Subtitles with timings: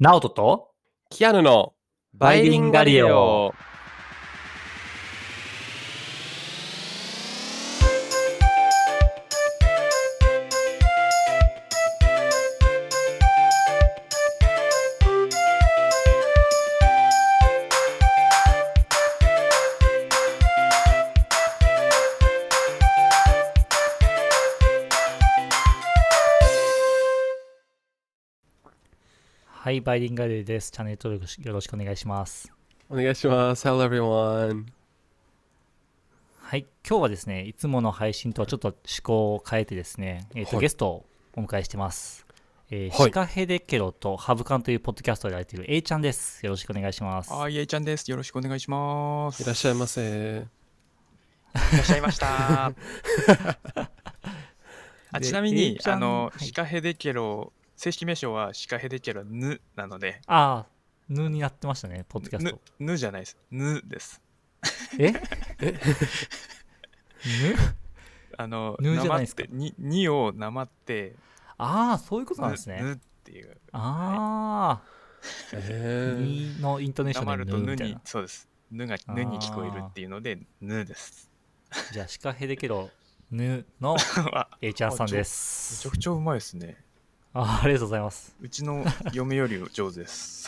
[0.00, 0.70] ナオトと
[1.08, 1.72] キアヌの
[2.14, 3.54] バイリンガリオ。
[29.74, 30.70] い、バイリンガリオです。
[30.70, 32.52] チャンネル登録よろしくお願いします。
[32.88, 33.66] お願いします。
[33.66, 34.66] Hello everyone.
[36.38, 42.26] はい、今日はですね、いつもの配信とはちょっと趣向を変えてですね、えーとはいゲストをお迎えしてます。
[42.70, 46.44] えーはいシカヘデケロとハブカンというポッドキャストをやられている A ちゃんです。
[46.44, 47.34] よろしくお願いします。
[47.34, 48.10] あいえいちゃんです。
[48.10, 49.42] よろしくお願いします。
[49.42, 50.02] いらっしゃいませ。
[50.02, 50.42] い
[51.54, 52.72] らっしゃいました。
[55.10, 60.68] あでちなみ A にあの、はいシカヘデケロ正式名称はシカヘデケロヌなので、ああ、
[61.08, 62.60] ヌになってましたね、ポッドキャスヌト。
[62.78, 63.36] ヌじゃないです。
[63.50, 64.22] ヌです。
[64.98, 65.12] え？
[65.12, 65.20] ヌ
[68.36, 69.44] あのヌじゃないですか？
[69.48, 71.14] ににをなまって
[71.58, 72.82] ああ、そういうことなんですヌね。
[72.82, 74.84] ヌっていうああ、
[75.52, 76.20] えー、
[76.56, 78.00] にのイントネーションでるとヌにヌみたいな。
[78.04, 78.48] そうです。
[78.70, 81.30] ヌがヌに聞こえるっていうのでヌです。
[81.92, 82.90] じゃあ、シカヘデケロ
[83.30, 83.96] ヌの
[84.32, 85.90] あ A ちゃんさんでめすちゃ。
[85.90, 86.82] くちゃうまいですね。
[87.36, 88.34] あありがとうございます。
[88.40, 90.46] うちの嫁より上手です。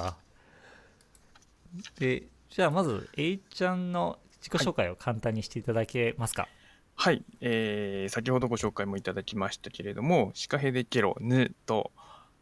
[0.00, 0.16] あ
[1.98, 6.48] で、じゃあまず A ちゃんの自己紹介を簡単にしていただけますか？
[6.94, 11.92] はい、えー先ほどご紹介もいただきましたけれども、シカヘデケロヌと、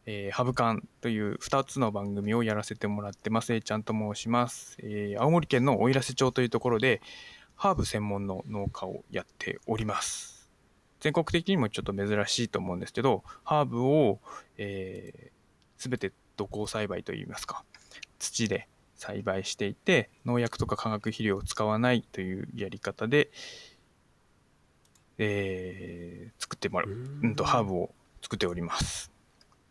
[0.06, 3.52] えーハブカンという2つの番組をやらせてもらってます。
[3.52, 4.76] えーちゃんと申します。
[4.78, 7.02] えー青森県の奥入瀬町というところで、
[7.56, 10.33] ハーブ専門の農家をやっております。
[11.04, 14.20] 全国的にもちょっと珍しいと思うんですけど、ハーブを
[14.56, 15.34] えー
[15.76, 17.62] 全て土耕栽培といいますか、
[18.18, 23.30] 土で栽培していて、農薬とか化学肥料を使わないというやり方で、
[25.18, 26.90] えー作ってもらう、
[27.22, 29.12] うんと、ハーブを作っております。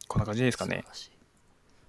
[0.08, 0.84] こんな感じですかね。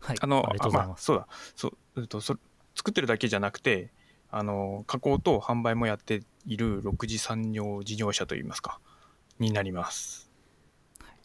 [0.01, 0.55] はい、あの、あ
[0.89, 1.05] ます。
[1.05, 2.39] そうだ、そう、うんと、そ
[2.75, 3.91] 作ってるだけじゃなくて、
[4.31, 8.81] あの、加工と販売もやっている6次産業事業者といいますか、
[9.39, 10.31] になります。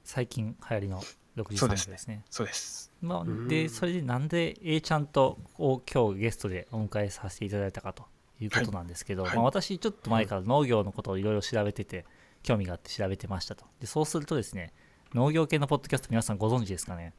[0.03, 1.01] 最近流行りの
[1.37, 2.25] 6時3そうですね時ですね。
[2.29, 2.91] そうです。
[3.01, 8.05] まあ、んで、それでなんで A ちゃんとを今日ゲストでお迎えさせていただいたかと
[8.39, 12.05] いうことなんですけど、はいまあ、私ちょっと前から農業のことをいろいろ調べてて、
[12.43, 13.65] 興味があって調べてましたと。
[13.79, 14.73] で、そうするとですね、
[15.13, 17.13] 農業系のポッドキャスト皆さんご存知ですかね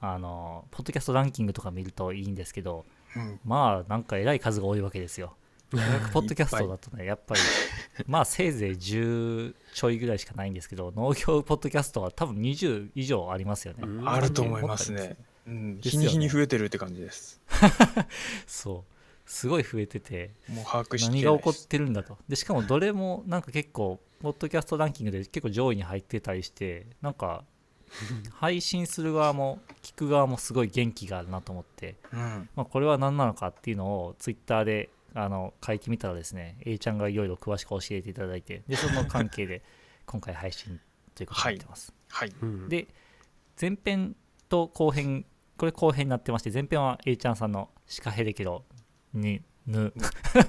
[0.00, 2.84] あの、ポッドキャストランキングとか見るといいんですけど、
[3.16, 5.36] うん、まあなんかえらい数が多いわけですよ。
[6.12, 7.40] ポッドキャストだとね、やっぱり、
[8.06, 13.80] まあせいぜい10ちょいぐらいしかないんですけど、農業ポッドキャストは多分20以上ありますよね。
[13.82, 15.16] うんあると思いますね。
[15.46, 17.40] うん、日に日に増えてるって感じです。
[18.46, 18.94] そう。
[19.26, 21.66] すごい増えてて、もう把握しき何が起こっ。
[21.66, 22.18] てるんだと。
[22.28, 27.44] で、しかもどれもなんか結構、ポッドキャストランキングで結構上位に入ってたりして、なんか、
[28.32, 39.62] 配信する側も聞く側もすごい元気があるなと思って、うん、まあ、これは何なのかっていうのをツイッターであの書いてみたらですね A ちゃんがいろいろ詳しく教えていただいてでその関係で
[40.06, 40.80] 今回配信
[41.14, 42.32] ということになってます、はい。
[42.42, 42.88] うんで
[43.60, 44.16] 前編
[44.48, 45.24] と後編
[45.56, 48.64] これ後編になってまして前編は A ちゃんさんの「シカヘデケロ
[49.12, 49.92] にぬ」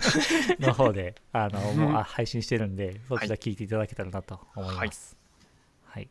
[0.59, 5.15] の方であのもうあ配信してるんでそちら聞いていただけたらなと思います、
[5.83, 6.09] はい。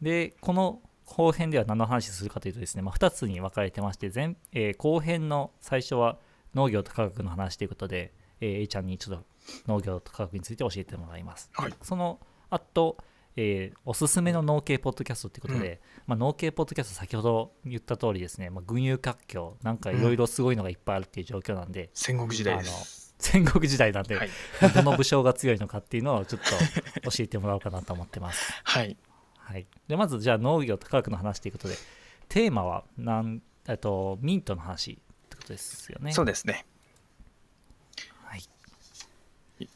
[0.00, 6.18] でこの後編では何の話するかというとですね、まあ、2つに分かれてまして前、えー後編の最初は
[6.56, 9.24] 農業と科学の話ということで、えー A ちゃんにちょっと
[9.68, 11.50] 農業と科学について教えてもらいます。
[11.52, 12.18] はいその
[12.50, 12.96] 後、
[13.36, 23.14] えーおすすめの農系ポッドキャストということで、まあ、農系ポッドキャスト先ほど言った通りですね、まあ、群雄割拠なんかいろいろすごいのがいっぱいあるっていう状況なんで、戦国時代です。
[23.18, 24.30] 戦国時代なんで、はい。
[24.74, 26.50] どの武将が強いのかっていうのをちょっと
[27.10, 28.52] 教えてもらおうかなと思ってます。
[28.64, 28.96] はい。
[29.38, 31.76] はい、でまずじゃあ農業と科学の話ということで
[32.28, 33.40] テーマはなん
[33.80, 34.98] とミントの話
[35.46, 36.12] ことですよね。
[36.12, 36.66] そうですね。
[38.24, 38.42] はい、
[39.60, 39.68] よ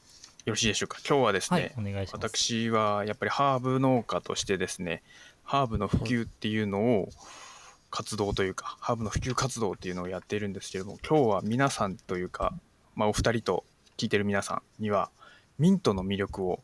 [0.47, 0.99] ろしいでしょうか。
[1.09, 2.25] 今日はですはいね、、お願いします。
[2.29, 5.03] 私はやっぱりハーブ農家としてですね
[5.45, 7.09] ハーブの普及っていうのを
[7.91, 12.53] 活動というかハーブの普及活動っていうのをやっているんですけれども今日は皆さんというか、
[12.97, 13.65] まあ、お二人と
[13.97, 15.11] 聞いてる皆さんには
[15.59, 16.61] ミントの魅力を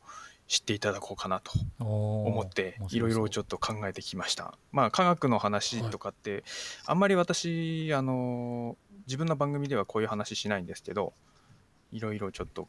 [0.48, 4.54] 知っていただこうかなと思思っていろいろちょっっと考えてきました。
[4.70, 6.44] まあ科学の話とかって、
[6.84, 8.76] あんまり私あの
[9.06, 11.12] 自分の番組ではこういう話しないんですけど
[11.92, 12.68] いろいろちょっと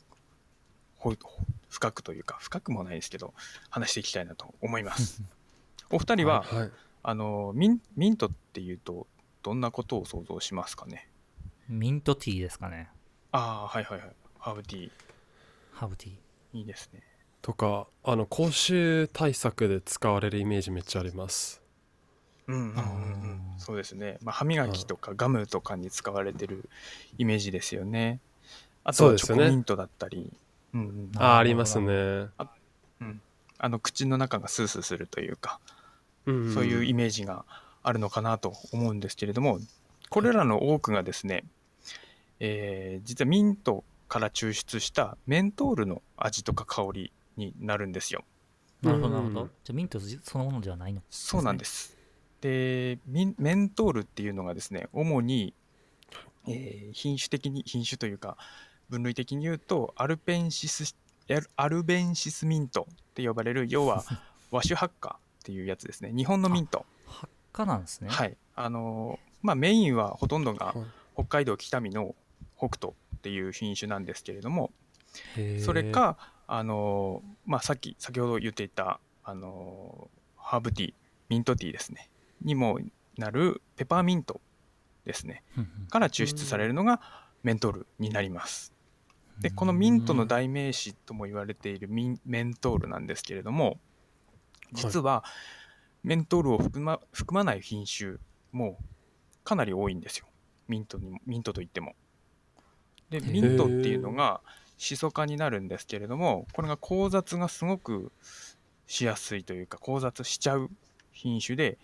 [1.70, 3.34] 深くというか深くもないですけど
[3.70, 5.22] 話していきたいなと思います。
[5.90, 6.72] お二人は、はい。
[7.04, 9.08] あのミンミントっていうと
[9.42, 11.10] どんなことを想像しますかね？
[11.70, 12.90] ミントティーですかね。
[13.32, 14.92] ああはいはいはいハーブティー
[15.72, 16.18] ハーブティー。
[16.54, 17.04] いいですね
[17.42, 21.62] とかあの口臭対策で使われるイメージめっちゃあります
[22.48, 23.42] うんうんうんうん。
[23.58, 26.70] そうですね、まあ、歯磨きとかガムとかに使われてる
[27.18, 28.20] イメージですよね。
[28.84, 29.44] あとはチそうですよね。
[29.44, 30.32] ョコミントだったり。
[30.74, 31.12] うんうん。
[31.18, 32.28] ああありますね。
[33.60, 35.60] あの口の中がスースーするというか。
[36.26, 37.46] うんそういうイメージが
[37.84, 39.60] あるのかなと思うんですけれども、
[40.10, 41.46] これらの多くがですね、
[42.42, 48.26] えー実はミントから抽出したメントールの味とか香りになるんですよ。
[48.82, 49.42] なるほど、なるほど。
[49.44, 49.52] うん。
[49.64, 51.02] じゃあミントそのものではないの？
[51.10, 51.97] そうなんです。
[52.42, 55.54] でミンメントールっていうのがですね、主に、
[56.48, 58.38] えー品種的に、品種というか、
[58.90, 60.96] 分類的に言うと、アルペンシス、
[61.56, 64.04] アルベンシスミントって呼ばれる、要は
[64.52, 66.12] 和種ハッカっていうやつですね。
[66.14, 66.86] 日本のミント。
[67.06, 68.10] 発火なんですね。
[68.10, 68.38] はい。
[68.56, 72.16] あのーまあメインはほとんどがはい北海道北見の
[72.58, 74.72] 北斗っていう品種なんですけれども、
[75.36, 76.18] へーそれ、か、
[76.48, 80.94] あのーまあさっき、先ほど言っていた、あのーハーブティー、
[81.30, 82.10] ミントティーですね、
[82.42, 82.80] にも
[83.18, 84.42] なるペパーミント
[85.06, 85.44] ですね、
[85.90, 87.02] から抽出されるのが
[87.44, 88.74] メントールになります。
[89.40, 93.80] で、このミントの代名詞とも言われているミンメントールなんですけれども、
[94.74, 95.24] 実は
[96.04, 98.18] メントールを含ま含まない品種
[98.52, 98.80] も
[99.44, 100.26] かなり多いんですよ。
[100.68, 101.96] ミントにもミントといっても。
[103.10, 104.42] で、ミントっていうのが
[104.78, 108.12] シソ科になるんですけれども、これが交雑がすごく
[108.88, 110.70] しやすいというか、交雑しちゃう
[111.12, 111.78] 品種で、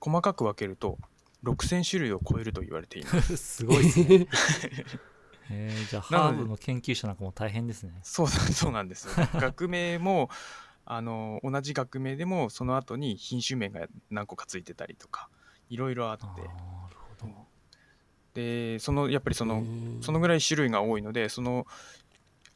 [0.00, 0.98] 細かく分けると
[1.44, 3.36] 6000種類を超えると言われています。
[3.38, 4.26] すごいですね。
[5.50, 7.92] へーじゃあ、ハーブの研究者なんかも大変ですね。
[8.02, 9.12] そうだそうなんですよ。
[9.34, 10.28] 学名も
[10.84, 15.28] あの同じ学名でもその後に品種名が何個かついてたりとか
[15.68, 16.48] いろいろあってなる
[17.20, 17.46] ほど。
[18.34, 19.64] でそのやっぱりその
[20.00, 21.66] そのぐらい種類が多いのでその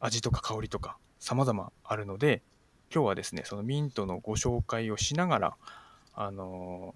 [0.00, 2.42] 味とか香りとか様々あるので
[2.92, 5.56] 今日はですねそのミントのご紹介をしながら
[6.14, 6.94] あの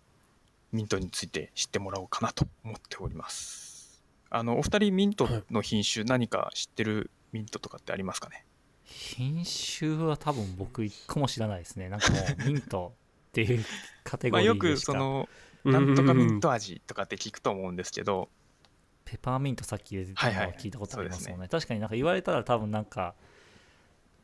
[0.73, 4.03] ミントについて知ってもらおうかなと思っております。
[4.31, 8.45] あのお二人ミントの品種何か知ってるミントとかってありますかね？
[8.85, 11.89] 品種は多分僕一個も知らないですね。
[11.89, 12.95] なんかもう ミント
[13.29, 13.65] っていう
[14.05, 14.93] カテゴまあ、リよくーでしか。
[14.93, 15.29] その
[15.65, 18.29] うんなんとかミント味とかって聞くと思うんですけど、
[19.05, 21.47] ペパーミントさっき出てたのははいはい聞いたことありますもんね。
[21.51, 23.15] そうで確かになんか言われたら多分なんか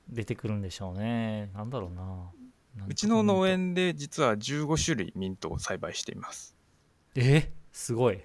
[0.09, 1.51] 出てくるんでしょうね。
[1.55, 2.31] なんだろうな。
[2.77, 3.47] なんとかミントうちの農。
[3.49, 6.57] 園で実は15種類ミントを栽培しています。
[7.15, 8.21] えすごい。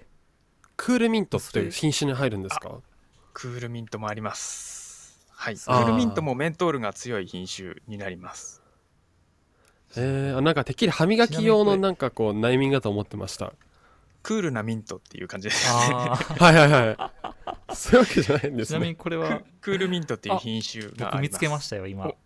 [0.76, 2.80] クールミントっていう品種に入るんですか？
[3.34, 5.26] クールミントもあります。
[5.30, 5.56] はい。
[5.56, 8.62] クあーールミントもメントールが強い品種になります。
[9.96, 13.54] えー、あなんかてっきり歯磨き用のなんかこう内面だと思ってました
[14.22, 15.66] クールなミントっていう感じです。
[15.70, 16.16] ああ。
[16.44, 17.12] はいはいは
[17.70, 21.12] いそういうわけじゃないんですちなみにねこれはクールミントっていう品種があります。
[21.12, 22.16] 僕見つけましたよ、今お。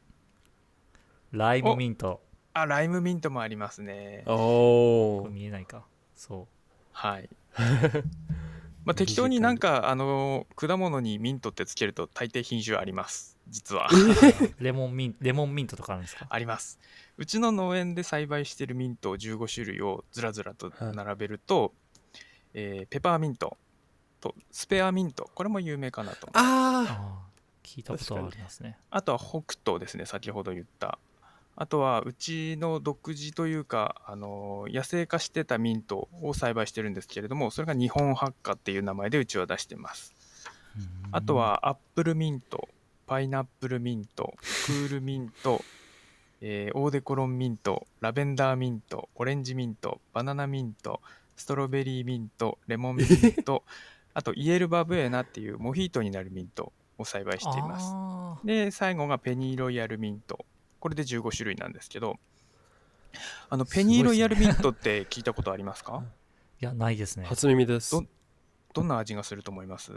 [1.32, 2.20] ライムミント。
[2.52, 4.22] あ、ライムミントもありますね。
[4.26, 5.84] おお見えないか。
[6.14, 6.46] そ
[6.92, 7.28] はい。
[8.84, 13.38] まあ、適当になんか、あの、果物にミントってつけると大抵品種あります。
[13.48, 13.88] 実は。
[13.88, 13.90] う。
[14.62, 16.26] レモンミンレモンミントとかあるんですか？
[16.28, 16.78] あります。
[17.16, 21.72] うちの農園で栽培しているミント15種類をずらずらと並べると、
[22.54, 23.56] えーペパーミント
[24.20, 26.28] とスペアミント、これも有名かなと。
[26.34, 27.22] ああああ。
[27.62, 28.76] 聞いたことはありますね。
[29.02, 30.98] とは北斗ですね、先ほど言った。
[31.54, 40.14] あとはうちの独自というか、あの野生化してたミントを栽培してるんですけれども、それが日本ハッカっていう名前でうちは出してます。
[40.76, 42.68] うんあと、はアップルミント、
[43.06, 44.34] パイナップルミント、
[44.66, 45.62] クールミント、
[46.40, 51.00] えーオーデコロンミント、ラベンダーミント、オレンジミント、バナナミント、
[51.36, 53.62] ストロベリーミント、レモンミント、
[54.14, 58.46] あとイエルバブエナっていうモヒートになるミントを栽培しています。
[58.46, 60.46] で、最後がペニーロイヤルミント。
[60.82, 62.18] これで15種類なんですけど、
[63.48, 66.02] あのペニーロイヤルミントって聞いたことありますか？
[66.60, 67.24] いや、ないですね。
[67.24, 67.92] 初耳です。
[67.92, 68.04] ど
[68.74, 69.92] どんな味がすると思います？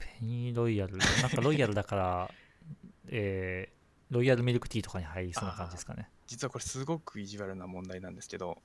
[0.00, 0.96] ペニーロイヤル？
[0.96, 2.30] なんかロイヤルだから、
[3.06, 3.74] えー
[4.10, 6.10] ロイヤルミルクティーとかに入りそうな感じですかね。
[6.26, 8.60] 実はこれすごく意地悪な問題なんですけど、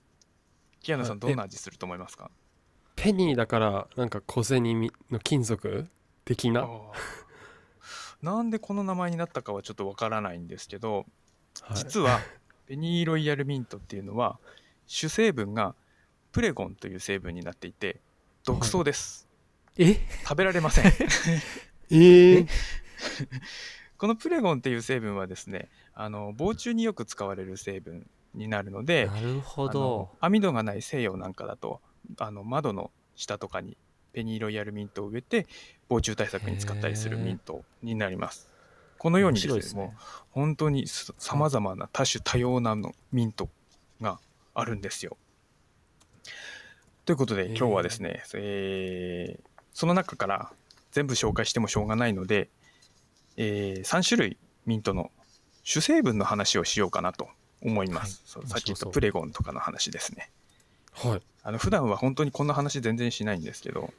[0.81, 2.31] キアヌさんはいどんな味すると思いますか？
[2.95, 5.87] ペニーだからなんか小銭みの金属
[6.25, 6.67] 的な、
[8.21, 11.05] なんでこの名前になったかはちょっとわからないんですけど、
[11.61, 12.19] はい、実は
[12.67, 14.37] ペニーロイヤルミントっていうのは
[14.87, 15.75] 主成分が
[16.31, 17.99] プレゴンという成分になっていて
[18.45, 19.27] 毒草です、
[19.77, 19.95] え？
[20.23, 20.85] 食べられません。
[21.91, 22.47] えー、
[23.97, 31.81] このプレゴンっていう成分はですねあの防虫によく使われる成分になるのでなるほあどの網戸がない西洋なんかだと
[32.17, 33.77] あの窓の下とかに
[34.19, 35.47] ペニーロイヤルミントを植えて
[35.87, 38.49] 防虫対策に使ったりするミントになります。
[38.97, 43.47] このようにですね面白いもう本当にさまざまな多種多様なのミント
[44.01, 44.19] が
[44.53, 45.15] あるんですよ。
[47.05, 50.51] ということで今日はですね、えーその中から
[50.91, 52.49] 全部紹介してもしょうがないので、
[53.37, 55.11] え3種類ミントの
[55.63, 57.29] 主成分の話をしようかなと
[57.61, 58.37] 思います。
[58.37, 60.31] はいさっき言ったプレゴンとかの話ですね。
[60.91, 63.93] はいあの普段は本当にこんな話全然しないんですけど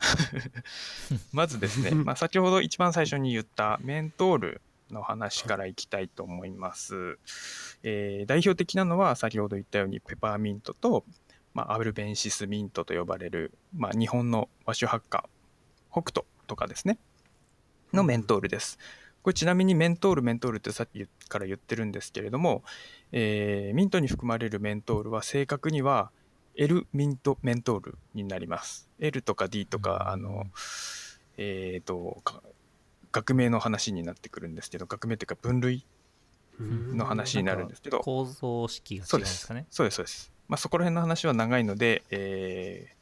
[1.32, 7.18] まずですね、まあ、先ほど一番最初に言ったメントールの話からいきたいと思います、
[7.82, 11.04] えー代表的なのは先ほど言ったようにペパーミントと、
[11.54, 15.28] まあ、アルベンシスミントと呼ばれる、まあ、日本の和種発火
[15.90, 16.98] 北斗とかですね
[17.92, 18.78] のメントールです。
[19.22, 22.62] これちなみにメントールメントールってさっきから言ってるんですけれども、
[23.12, 26.10] えーミントに含まれるメントールは正確には
[26.56, 28.88] L ミントメントールになります。
[28.98, 30.46] L とか D とか、あの、
[31.36, 32.42] えっ、と、か
[33.12, 35.86] 学名の話になってくるんですけど、学名っていうか分類
[36.60, 39.66] の話になるんですけど、構造式が違そううんですかね。
[39.70, 40.32] そうです、そうです。
[40.48, 43.00] まあ、そこら辺の話は長いので、えー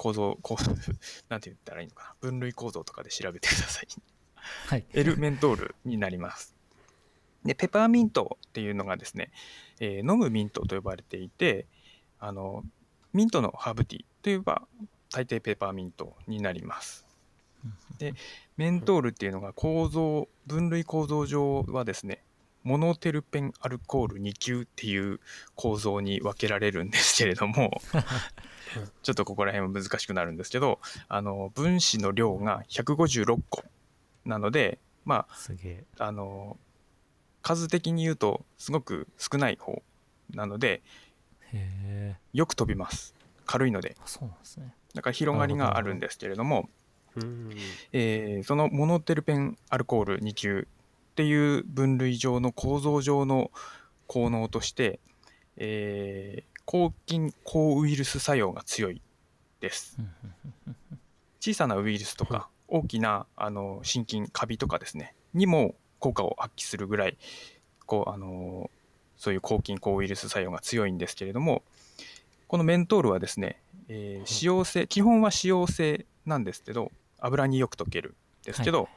[0.00, 0.72] 構造、構造、
[1.28, 2.16] なんて言ったらいいのかな。
[2.22, 3.88] 分類構造とかで調べてください。
[4.68, 4.86] はい。
[4.94, 6.56] エルメントールになります。
[7.44, 9.30] で、ペパーミントっていうのがですね、
[9.78, 11.66] えー飲むミントと呼ばれていて、
[12.18, 12.64] あの、
[13.12, 14.62] ミントのハーブティーといえば、
[15.12, 17.06] 大抵ペパーミントになります。
[17.98, 18.14] で、
[18.56, 22.22] メントールっていうのが構造、分類構造上はですね、
[22.62, 25.20] モノテルペンアルコール2級っていう
[25.54, 27.80] 構造に分けられるんですけれども、
[29.02, 33.64] ちょっとここら辺は難しくなるんですけど、あの、分子の量が156個
[34.24, 35.84] なので、ますげえ。
[35.98, 36.58] あ、あの、
[37.42, 39.82] 数的に言うとすごく少ない方
[40.30, 40.82] なので。
[42.32, 43.14] よく飛びます。
[43.46, 43.96] 軽いので。
[44.00, 44.74] あそうなんですね。
[44.94, 46.68] だから広がりがあるんですけれども、
[47.16, 47.50] うん
[47.92, 50.68] えーそのモノテルペンアルコール2級
[51.12, 53.50] っていう分類上の構造上の
[54.06, 55.00] 効能として、
[55.56, 59.02] えー抗菌抗ウイルス作用が強い
[59.58, 59.96] です
[61.40, 67.18] 小さなウイルスとか大きなあの心筋カビとかですねにも効果を発揮するぐらい
[67.86, 68.70] こうあの
[69.20, 71.62] そういう抗菌抗ウイルス作用が強いんですけれども
[72.48, 78.88] このメントールはですね、えー使用性基本は使用性なんですけど油によく溶けるんですけど、はい。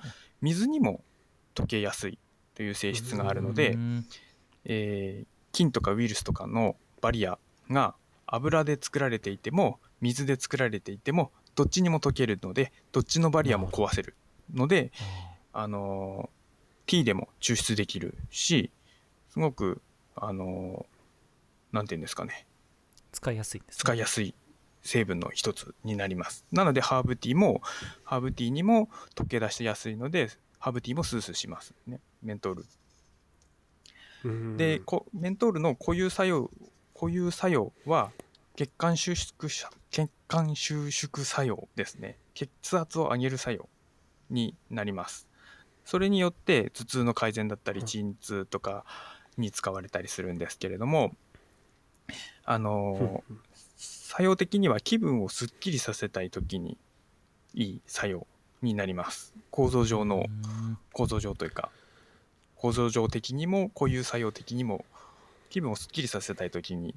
[0.41, 1.03] 水にも
[1.55, 2.17] 溶けやすい
[2.55, 4.05] という性質があるので、うん。
[4.65, 7.37] えー菌とかウイルスとかのバリア
[7.69, 7.93] が
[8.25, 14.15] 油で作られていても水で作られていてもどっちにも溶けるのでどっちのバリアも壊せる
[14.51, 14.91] ので、
[15.51, 18.71] ああのー T でも抽出できるし
[19.29, 19.81] すごく
[20.15, 20.93] あのー
[21.75, 22.45] なんていうんですかね。
[23.11, 23.79] ー使いやすいんですね。
[23.79, 24.35] 使いやすい
[24.83, 26.45] 成分の一つになります。
[26.51, 27.61] なのでハーブティーも
[28.03, 30.29] ハーブティーにも溶け出しやすいので
[30.59, 31.99] ハーブティーもスースーしますね。
[32.21, 32.65] メントール。
[34.25, 34.57] うん。
[34.57, 36.51] でこメントールの固有作用
[36.93, 38.11] 固有作用は
[38.55, 42.17] 血管収縮し血管収縮作用ですね。
[42.35, 43.67] 血圧を上げる作用
[44.29, 45.27] になります。
[45.85, 47.87] それによって頭痛の改善だったりうん。
[47.87, 48.85] 鎮痛とか
[49.37, 51.15] に使われたりするんですけれども
[52.45, 53.53] あのー
[54.13, 56.77] 作用的には気分をすっきりさせたい時に
[57.55, 58.27] いい作用
[58.61, 59.33] になります。
[59.49, 60.77] 構造上のうん。
[60.91, 61.71] 構造上というか
[62.55, 64.85] 構造上的にも固有作用的にも
[65.49, 66.93] 気分をすっきりさせたい時に。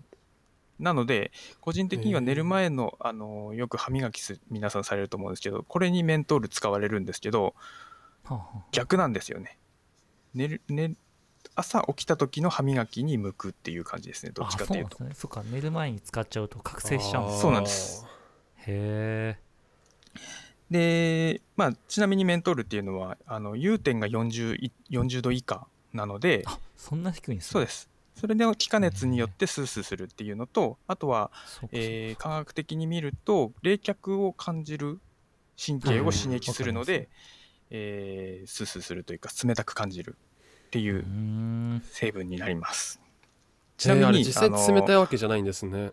[0.79, 7.55] なので個人的には寝る前のあのよく歯磨きす皆さんされると思うんですけどこれにメントール使われるんですけど
[8.73, 9.59] 逆なんですよね。
[10.35, 10.93] 寝る寝
[11.55, 14.33] 朝起きた時の歯磨きに向くっていう感じですね。
[14.33, 14.97] どっちかっていうと。
[14.97, 15.15] あそうね。
[15.15, 17.43] そっか、寝る前に使っちゃうと覚醒しちゃうんですね。
[17.43, 18.07] そうなんです
[18.67, 19.47] へえ。
[20.71, 27.53] で、まあ、ちなみにメントールっていうのはあの融点が 40, い40度以下なのであそんな低いんですね。
[27.53, 27.89] そうです。
[28.17, 31.31] それで気化熱によってスースーするっていうのとあとは
[31.71, 35.01] えー科学的に見ると冷却を感じる
[35.63, 37.09] 神経を刺激するので、
[37.71, 40.17] えースースーするというか冷たく感じる
[40.77, 43.01] っていう成分になります。
[43.79, 45.93] ちちなみになみに実際冷たいわけじゃないんですね。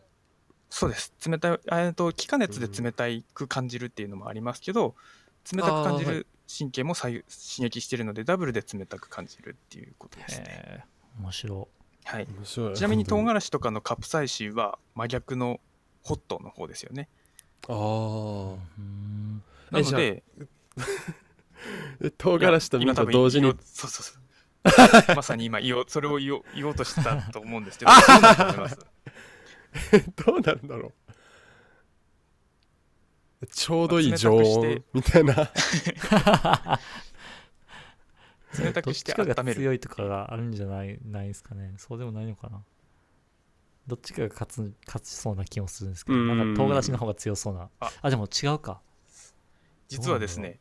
[0.69, 1.13] そうです。
[1.25, 4.95] 冷たいえーと気化熱で冷たく感じるっていうのもありますけど
[5.53, 10.83] 冷たく感じる神経も左右刺激してるのでダブルで冷たく感じるっていうことですね。
[11.17, 11.69] 面白
[12.03, 12.75] はい、面白い。
[12.75, 15.61] ちなみに唐本辛子とかのカプサイシンは真逆の
[16.03, 17.07] ホットの方ですよね。
[17.69, 18.55] あー。
[18.81, 19.43] ん。
[19.71, 20.23] なので
[22.01, 24.22] え 唐辛子とミント今多分同時に色そうそうそう
[25.15, 28.77] まさに今言おうそれを言おう言おうとしてたと思うんですけどそうだと思います？
[30.25, 30.93] どうなるんだろ
[33.41, 33.47] う。
[33.47, 35.33] ちょうどいい常温みたいな。
[38.57, 41.73] 冷たくしてどっちかが温める強いとかがあるんじゃないないですかね。
[41.77, 42.63] そうでもないのかな。
[43.87, 46.37] どっちかが勝つ勝ちそうな気もするんですけどうん。
[46.37, 47.69] なんか唐辛子の方が強そうな。
[47.79, 47.91] あ。
[48.01, 48.81] あでも違うか。
[49.89, 50.59] 実はですね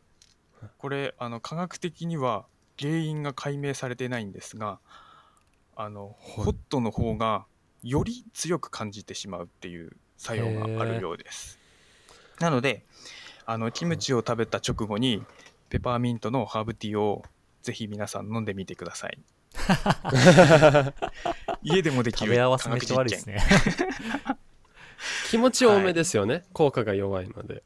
[0.78, 2.46] これあの科学的には
[2.80, 4.78] 原因が解明されてないんですが
[5.76, 6.14] あの、はい。
[6.18, 7.44] ホットの方が
[7.82, 11.58] より強く感じてしまうっていう作用があるようです。
[12.40, 12.84] なので
[13.44, 15.22] あのキムチを食べた直後に
[15.68, 17.24] ペパーミントのハーブティーを
[17.62, 19.18] ぜひ皆さん飲んでみてください。
[21.62, 23.42] 家でもでき食るべ合わせめっちゃ悪いですね。
[25.30, 27.62] 気持ち多めですよね、効果が弱いので。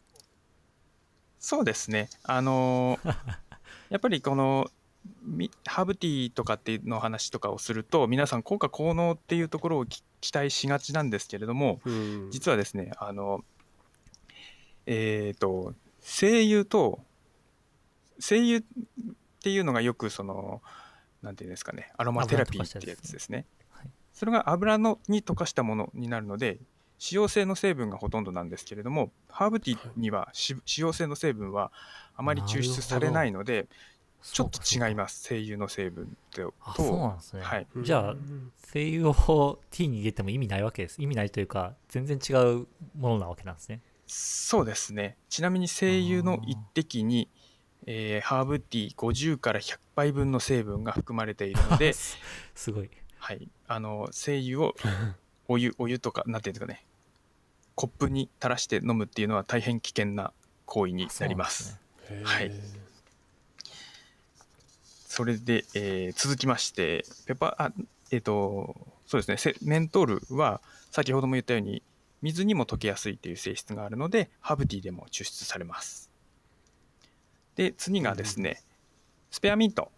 [1.39, 2.09] そうですね。
[2.25, 3.15] あのー
[3.89, 4.69] やっぱりこの
[5.25, 12.31] みハーブティーとかっていうの話とかをすると皆さん効果効能っていうところをき期待しがちなんですけれどもうん。
[12.31, 13.45] 実はですねあの
[14.87, 17.01] えっ、と精油と
[18.19, 18.63] 精油っ
[19.43, 20.63] ていうのがよくその
[21.23, 23.45] なんていうんですかねアロマテラピーってやつですね。
[23.71, 23.91] はい。
[24.13, 26.59] それが油のに溶かしたものになるので
[26.99, 31.71] 使用性の成分がほとんどなんですけれどもハーブティーにはし使用性の成分は
[32.17, 33.67] あまり抽出されないので
[34.23, 35.23] ちょっと違いまます。
[35.23, 37.67] 精油の成分とあそうなんですね、はい。
[37.83, 38.53] じゃあうん。
[38.57, 41.01] 精油をティーに入れても意味ないわけです。
[41.01, 42.67] 意味ないというか全然違う
[42.99, 43.81] ものなわけなんですね。
[44.07, 45.17] そうですね。
[45.29, 47.29] ちなみに精油の一滴に、
[47.87, 52.19] えーハーブティー50から100杯分の成分が含まれているので、す
[52.55, 52.91] すごい。
[53.19, 54.75] はい、あの精油を
[55.49, 56.85] お湯お湯とかなんていうんですかね。
[57.75, 60.33] コップに垂らして飲むっていうのは大変危険な
[60.65, 61.81] 行為になります。
[62.07, 62.25] そうなんでね。
[62.25, 62.86] はい
[65.17, 67.73] それで、えー続きましてペッパーあ
[68.11, 69.39] えっ、とそうですね。
[69.39, 71.83] せメントールは先ほども言ったように
[72.21, 76.11] 水にも溶けやすいという性質があるのでハーブティーでも抽出されます。
[77.55, 78.61] で次がですね、
[79.31, 79.91] スペアミント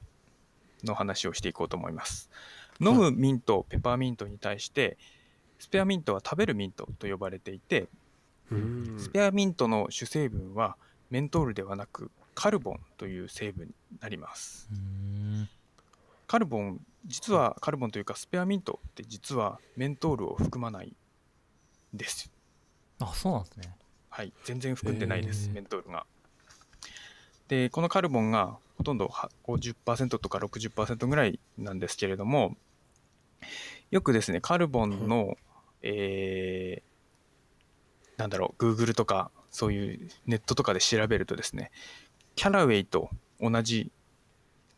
[0.85, 2.31] の話をしていこうと思います。
[2.81, 4.99] 飲むミント、ペパーミントに対して
[5.59, 7.89] スペアミントは食べるミントと呼ばれていて
[8.53, 8.95] うん。
[9.01, 10.77] スペアミントの主成分は
[11.11, 14.69] メントールではなくカルボンという成分になります。
[16.27, 20.95] カルボン実はカルボンというかスペアミントって実はメントールを含まない
[21.95, 22.31] んです
[23.01, 23.75] あそうなんですね。
[24.11, 24.33] はい。
[24.45, 26.07] 全然含んでないですメントールが。
[27.49, 32.57] でこのカルボンがほとんどは50%とか60%ぐらいなんですけれども
[33.91, 35.37] よくですねカルボンの、
[35.83, 36.89] えー
[38.19, 41.71] なんだろう Google とかそういうネットとかで調べるとですね
[42.35, 43.91] キャラウェイと同じ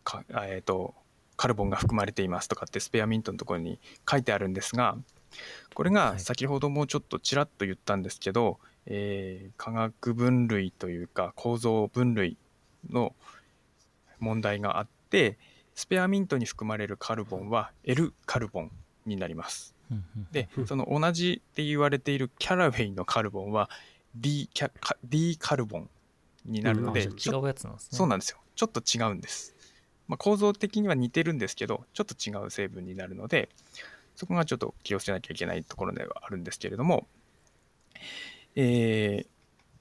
[0.05, 0.95] か、えー、と
[1.37, 3.79] カルボンが含まれていますとかってスペアミントのところに
[4.11, 4.97] 書いてあるんですが
[5.75, 6.21] これがはい。
[6.21, 12.37] 先ほどもちょっとちらっと言ったんですけど、えー化学分類というか構造分類
[12.91, 13.15] の
[14.19, 15.39] 問題があって
[15.75, 18.71] スペアミントに含まれるカルボンは L カルボン
[19.07, 19.75] になります。
[20.33, 23.71] でうんその同じって言われているキャラウェイのカルボンは
[24.15, 25.91] D, キャカ D カルボン
[26.45, 27.99] になるので、あじゃあ違うやつなんですね。
[27.99, 28.39] そうなんですよ。
[28.61, 29.55] ちょっと違うんです、
[30.07, 33.49] まあ、構造的には似てるんですけどちょっと違う成分になるので
[34.17, 37.07] そこがちょっと気をつけなきゃいけないところではあるんですけれども、
[38.55, 39.27] えー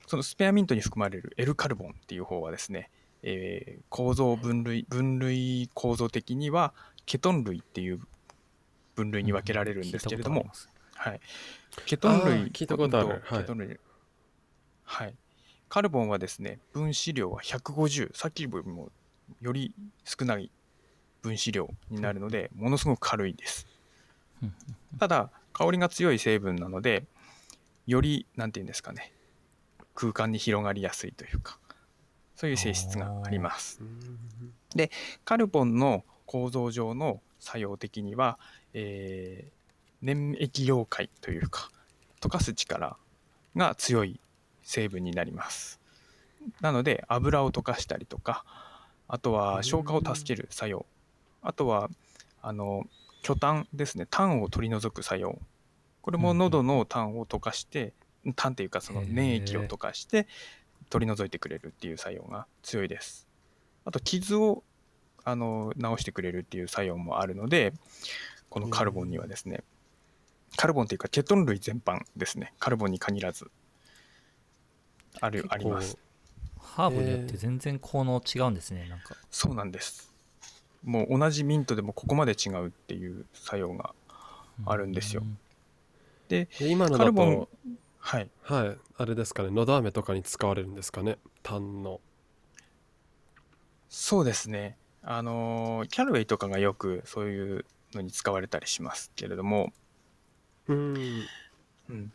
[0.08, 2.90] そのスペアミントに含まれる L カルボンっていう方はですね、
[3.22, 6.74] えー構造分類分類構造的には
[7.06, 8.00] ケトン類っていう
[8.96, 10.48] 分類に分けられるんですけれども、
[10.96, 11.20] はい、
[11.86, 13.78] ケトン類ケトン類
[14.86, 15.14] はい。
[15.70, 18.92] カルボンはですね、分子量は150、さっきよりも
[19.42, 20.52] より少ない
[21.22, 23.68] 分子量になるので、ものすごく軽いです
[24.42, 24.54] うん。
[24.98, 27.06] ただ、香りが強い成分なので、
[27.86, 29.14] より、なんていうんですかね、
[29.96, 31.60] 空間に広がりやすいというか、
[32.36, 33.80] そういう性質があります。
[33.82, 34.20] うん
[35.26, 38.38] カルボンの構造上の作用的には、
[38.74, 39.60] えー
[40.02, 41.70] 粘液溶解というか
[42.22, 42.98] 溶かす力
[43.56, 44.20] が強い
[44.70, 45.80] 成分になります。
[46.62, 48.46] なので油を溶かしたりとか
[49.08, 50.86] あとは消化を助ける作用。
[51.42, 51.90] あとは
[52.44, 52.86] あの
[53.24, 54.06] 巨炭ですね。
[54.12, 55.40] 炭を取り除く作用。
[56.04, 57.94] これも喉の炭を溶かして
[58.36, 60.28] 炭っていうかその粘液を溶かして
[60.92, 63.28] 取り除いてくれるっていう作用が強いです。
[63.86, 64.64] あと傷を
[65.26, 67.74] あの治してくれるっていう作用もあるので
[68.50, 69.64] このカルボンにはですね
[70.58, 72.54] カルボンというかケトン類全般ですね。
[72.60, 73.50] カルボンに限らず
[75.22, 75.98] あるあります。
[76.58, 79.16] ハーブによって全然効能違うんですねなんか。
[79.32, 80.12] そうなんです。
[80.84, 83.94] もう同じミントでもここまで違うっていう作用が
[84.66, 85.22] あるんですよ。
[85.24, 85.38] うん。
[86.30, 87.50] で今のだカルボンと
[88.00, 88.30] はい。
[88.44, 88.78] はい。
[88.98, 89.52] あれですかね。
[89.52, 91.18] のど飴とかに使われるんですかね。
[91.44, 92.00] 炭の。
[93.90, 94.78] そうですね。
[95.04, 99.74] あのーキャルウェイとかがよくそういうのに使われたりしますけれども、
[100.68, 101.30] うん。
[101.90, 102.14] うん、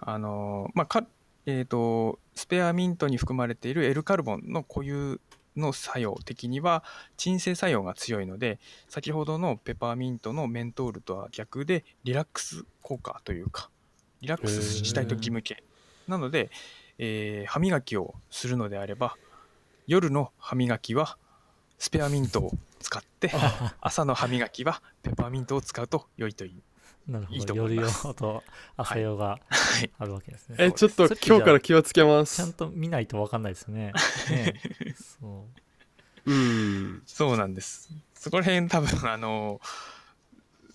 [0.00, 1.06] あのーまあか
[1.50, 5.18] えー、とスペアミントに含まれている L カルボンの固有
[5.56, 6.84] の作用的には
[7.16, 13.70] 鎮静作用が強いので先ほどのペパーミントのメントールとは逆でリラックス効果というか
[14.20, 15.64] リラックスしたい時向け
[16.06, 16.50] なので、
[16.98, 19.16] えー歯磨きをするのであれば
[19.86, 21.16] 夜の歯磨きは
[21.78, 23.30] スペアミントを使って
[23.80, 26.62] 朝の歯磨きはペパーミントを使うと良いという
[27.06, 27.38] なるほど。
[27.38, 28.14] いいと思夜用います。
[28.14, 28.42] と
[28.76, 29.90] 朝用がはい。
[29.98, 33.92] あるわけですね、えちょっとそれってじゃあ今日から気をつけまちゃんすと見ないと分かんないですね。
[34.30, 34.54] ね。
[35.20, 35.46] そ
[36.26, 36.30] う。
[36.30, 37.02] うん。
[37.06, 37.90] そうなんです。
[38.14, 39.60] そこら辺多分あの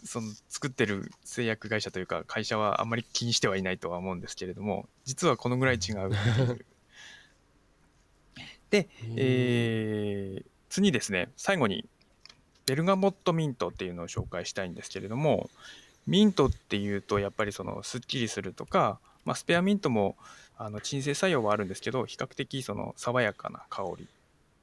[0.03, 6.11] その作ってる製薬会社というか会社はあんまり気にしてはいないとは思うんですけれども実はこのぐらい違うう。
[8.69, 11.31] で、えー次ですね。
[11.37, 11.85] 最後に
[12.65, 15.51] ベルガモットミントっていうのを紹介したいんですけれども
[16.07, 20.15] ミントっていうとやっぱりそのすっきりするとか、まあ、スペアミントも
[20.57, 24.07] あの鎮静作用はあるんですけど比較的その爽やかな香り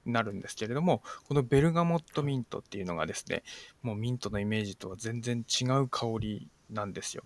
[0.05, 3.43] になるんですけれどもこのベルガモットミントっていうのがですね
[3.83, 7.25] もうミントのイメージとは全然違う香りなんですよ。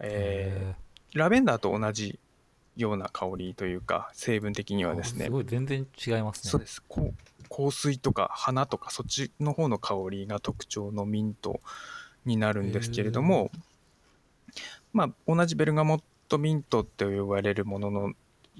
[0.00, 2.18] えーラベンダーと同じ
[2.76, 5.26] ような香りというか成分的にはですね。
[5.26, 6.50] すごい全然違いますね。
[6.50, 6.82] そうです。
[7.50, 11.60] 香水とか花とかそっちの方の香りが特徴のミント
[12.28, 13.50] になるんですけれども
[14.92, 18.12] まあ同じベルガモットミントって呼ばれるものの、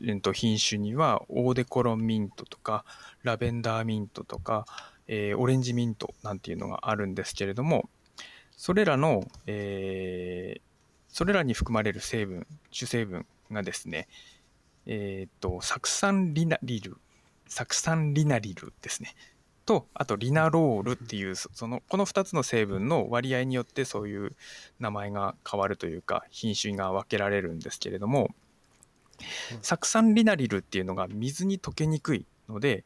[0.04, 2.84] えっと、品種にはオーデコロンミントとか
[3.22, 4.66] ラベンダーミントとか、
[5.06, 7.88] えーオレンジミントなんていうのがあるんですけれども
[8.56, 10.60] それらの、えー
[11.10, 14.08] それらに含まれる成分主成分がですね
[14.84, 16.98] えっと酢酸リナリル
[17.48, 19.14] 酢酸リナリルですね。
[19.68, 24.34] とあとリナロールっていうそそのこの2つの成分の割合によってそういう
[24.80, 28.30] 名前が変わるというか品種が分けられるんですけれども
[29.60, 32.82] 酢酸リナリルっていうのが水に溶けにくいので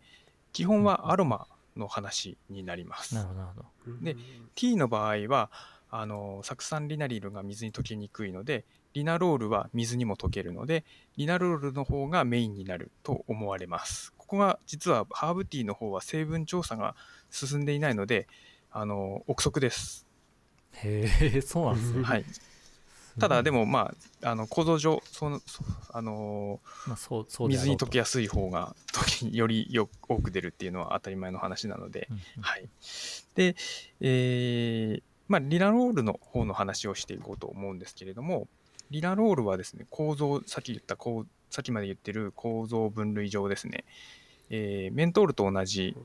[0.53, 3.15] 基本はアロマの話になります。
[4.03, 4.17] で
[4.57, 5.53] T の場合は
[5.89, 10.85] あの酢酸リナリルが水に溶けにくいのでリナロールは水にも溶けるので
[11.17, 16.95] リナロールの方がメインになると思われますここが実はハーブティーの方は成分調査が
[17.31, 18.29] 進んでいないので
[18.71, 20.07] あの憶測です、
[20.73, 22.25] へえそうなんですね、はい、
[23.21, 23.93] ただでもま
[24.23, 27.69] ああの構造上そのそあのまあ、そうそうであろうと。
[27.69, 32.43] 水に溶けやすい方が時によりよ多く出るっていうのは当たり前の話なので、うんうん。
[32.43, 32.71] はい。
[33.35, 33.55] で、
[34.01, 38.49] えーまあ、リナロールの方の話をしていこうと思うんですけれども、
[38.91, 43.85] リナロールはですね、構造、さっき言った構、さっきまで言ってる構造分類上ですね、
[44.53, 45.97] えーメントールと同じ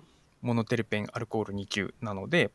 [0.42, 2.50] モノテルペンアルコール2級なので、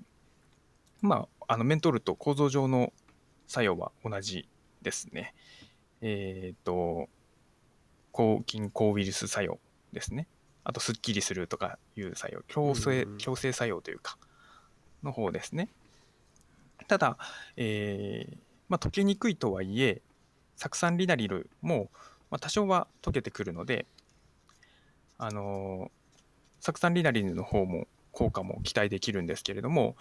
[1.02, 2.92] まあ、あのメントールと構造上の
[3.46, 4.48] 作用は同じ
[4.81, 5.35] ですね。
[6.00, 7.09] えっ、と、
[8.11, 9.59] 抗菌抗ウイルス作用
[9.92, 10.26] ですね。
[10.64, 14.16] あと、すっきりするとかいう作用、強制うん強制作用というか、
[15.02, 15.68] の方ですね。
[16.88, 17.18] ただ、
[17.57, 18.37] えー
[18.68, 20.00] まあ、溶けにくいとはいえ、
[20.57, 21.90] 酢酸リナリルも、
[22.31, 23.87] まあ、多少は溶けてくるので、
[25.24, 25.90] あのー
[26.64, 29.96] 酢酸リナリルの方も効果も期待できるんですけれども、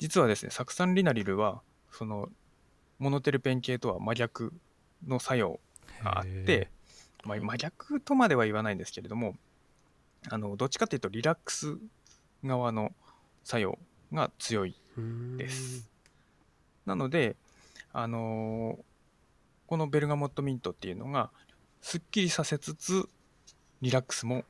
[0.00, 2.28] 実はですね、酢酸リナリルは、その、
[2.98, 4.52] モノテルペン系とは真逆
[5.06, 5.60] の作用
[6.02, 6.70] があって、
[7.24, 9.36] まあ、真逆とまでは言わないんですけれども
[10.28, 11.78] あのどっちかというとリラックス
[12.44, 12.92] 側の
[13.44, 13.78] 作用
[14.12, 14.74] が強い
[15.36, 15.88] です。
[16.86, 17.36] なので、
[17.92, 18.82] あのー
[19.66, 21.30] このベルガモットミントっていうのが
[21.80, 23.08] すっきりさせつつ
[23.80, 24.44] リラックスも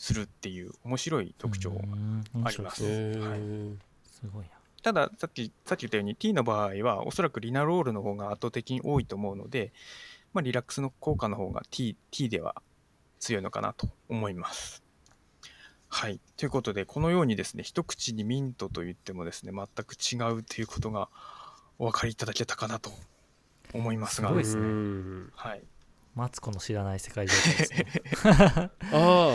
[0.00, 2.22] するっていう面白い特徴がうん。
[2.42, 2.82] あります。
[2.86, 3.38] へ面白い。
[3.38, 3.76] ー
[4.10, 4.50] すごいな。
[4.82, 9.74] たださっきさっき言ったように T の場合はおそらくリナロールの方が圧倒的に多いと思うので、
[10.32, 12.62] まあ、リラックスの効果の方が T, T では
[13.18, 14.82] 強いのかなと思います。
[15.88, 16.18] はい。
[16.38, 21.10] ということで、このようにですね、一口にミントと言ってもですね、全く違うということが
[21.78, 22.90] お分かりいただけたかなと
[23.74, 24.62] 思いますが、すごいですね。
[24.62, 25.62] うんはい。
[26.14, 27.86] マツコの知らない世界情報ですね。
[28.32, 29.30] ああ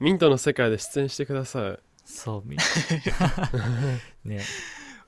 [0.00, 1.78] ミントの世界で出演してください。
[2.04, 2.56] そうみ
[4.24, 4.40] ね。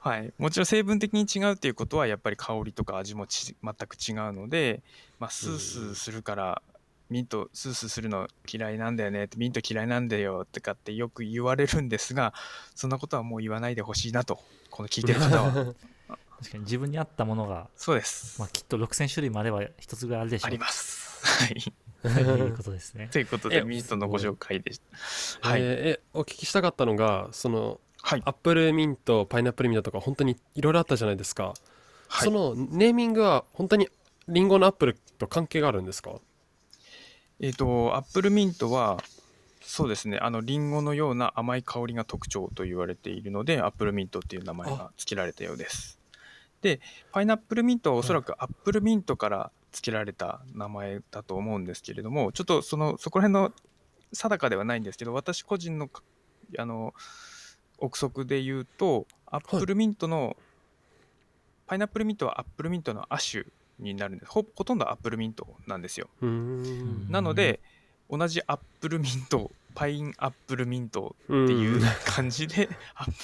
[0.00, 4.82] はい、もちろん成分的に違うっていうことはやっぱり香りとか味もち全く違うので、
[5.18, 6.62] まあ、スースーするから
[7.10, 12.32] ミントスースーするの嫌いなんだよねってミント嫌いなんだよとかってよく言われるんですが
[12.74, 15.74] そんなことはもう言わないでほしいなとこの聞いてる方は。
[16.40, 20.48] 確かに自分に合ったものが、そうです、まあ、きっと6000種類もあれば一つぐらいあるでしょう。
[20.48, 21.44] あります。
[21.44, 23.08] はいということですね。
[23.12, 24.80] ということでえミントのご紹介でし
[25.40, 25.48] た。
[25.48, 28.22] はい、えーえお聞きしたかったのがそのはい。
[28.24, 31.54] アップルミントパイナップルミントとか本当にいろいろあったじゃないですか、
[32.08, 32.24] はい。
[32.24, 33.88] そのネーミングは本当に
[34.28, 36.12] リンゴのアップルと関係があるんですか？
[37.42, 39.02] えっ、と、アップルミントは、
[39.62, 45.98] そうですね、あの、リンゴのような甘い香りが特徴と言われているので、アップルミントっていう名前が付けられたようです。
[46.60, 46.80] で、
[47.12, 53.52] パイナップルミントはおそらくアップルミントから付けられた名前だと思うんですけれども、ちょっとその、そこら辺の
[54.12, 56.02] 定かではないんですけど、私個人のか、
[56.58, 56.94] あの、
[57.78, 60.36] 憶測で言うと、アップルミントの、
[61.66, 63.44] パイナップルミントはアップルミントの亜種
[63.78, 64.30] になるんです。
[64.30, 66.08] ほほとんどアップルミントなんですよ。
[67.08, 67.60] なので、
[68.10, 72.68] 同じアップルミント、パインアップルミントうんっていう感じで、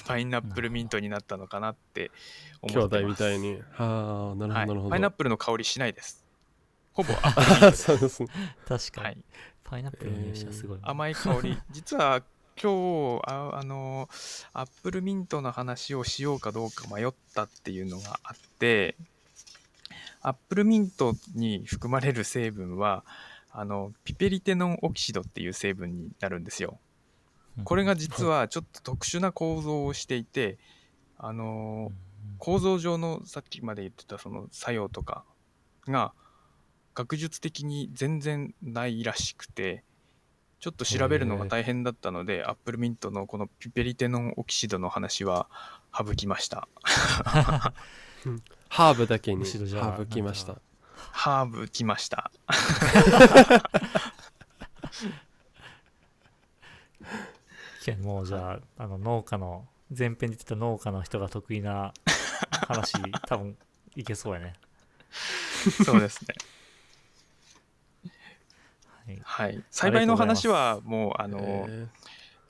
[0.07, 2.13] パイナップルミントになったのかなって
[2.63, 3.05] 兄思ってます。
[3.05, 6.26] 弟みたいにはあなるほどはいなるほど、パイナップルの香りしないです。
[6.97, 7.83] ほぼアップルミントです。
[7.83, 8.29] そうですね
[8.67, 9.19] 確かに、はい、
[9.65, 11.59] パイナップルの入手はすごい、甘い香り。
[11.71, 12.23] 実は
[12.61, 14.09] 今日あ、あの、
[14.55, 18.97] アップルミントの話をしようかどうか迷ったっていうのがあって、
[20.23, 23.05] アップルミントに含まれる成分は、
[23.51, 26.79] あのピペリテノンオキシドっていう成分になるんですよ。
[27.65, 30.59] これが実はちょっと特殊な構造をしていて、
[31.19, 31.93] あの
[32.39, 35.25] 構造上のさっきまで言ってたその作用とか
[35.87, 36.13] が
[36.97, 39.85] 学術的に全然ないらしくて
[40.61, 45.47] ちょっと調べるのが大変だったのでアップルミントのこのピペリテノンオキシドの話は
[45.97, 46.67] 省きました。
[48.71, 50.57] ハーブだけにむしろじゃあ省きました。
[50.95, 52.31] ハーブきました。
[58.01, 61.93] もうじゃああの農家の前編で言ってた農家の人が得意な
[62.67, 62.95] 話
[63.29, 63.57] 多分
[63.95, 64.55] いけそうやね。
[65.85, 66.35] そうですね
[69.07, 69.21] はい。
[69.23, 69.65] はい。
[69.71, 71.89] 栽培の話はもうあの、え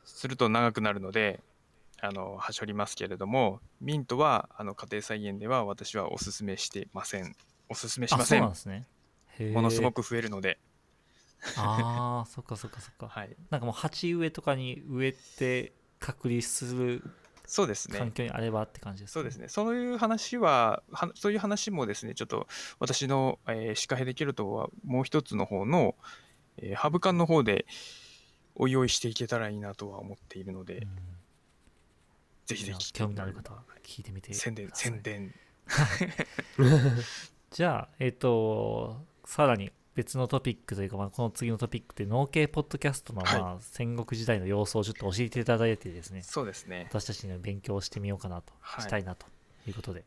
[0.05, 1.40] すると長くなるので
[2.01, 7.35] あのはしょりますけれどもミントはあの家庭菜園では私はおすすめしてません。
[7.69, 8.42] おすすめしません。
[8.42, 10.59] ものすごく増えるので、
[11.57, 13.09] ああそっかそっかそっか。
[13.09, 17.03] はい、なんかもう鉢植えとかに植えて隔離する
[17.45, 17.99] そうですね。
[17.99, 19.49] 環境にあればって感じですそうですね。
[19.49, 22.47] そういう話ははそういう話もですねちょっと
[22.79, 25.95] 私の、えーシカヘデケルトはもう一つの方の、
[26.59, 27.66] えーハブ館の方で
[28.55, 30.88] お用意していけたらいいなとは思っているので、うん。
[32.47, 32.92] ぜひぜひ。
[32.92, 35.35] 興味のある方は聞いてみて宣伝宣伝。
[37.51, 43.40] じゃあえっ、とさらに別のトピックというか、まあ、この次のトピックで農系ポッドキャストの、はい。
[43.40, 46.23] まあ、戦国時代の様子をちょっと教えていただいてですね。
[46.23, 46.87] そうですね。
[46.90, 48.85] 私たちの勉強をしてみようかなと、はい。
[48.85, 49.27] したいなと
[49.66, 50.05] いうことで、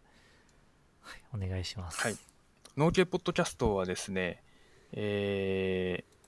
[1.01, 1.99] はい、お願いします。
[2.01, 2.17] はい。
[2.77, 4.43] 農系ポッドキャストはですね、
[4.91, 6.18] えー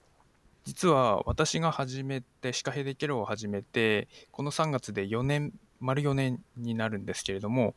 [0.66, 7.74] 実は私が始めて、シカヘデケロを始めて、この3月で4年、丸4年になるんですけれども、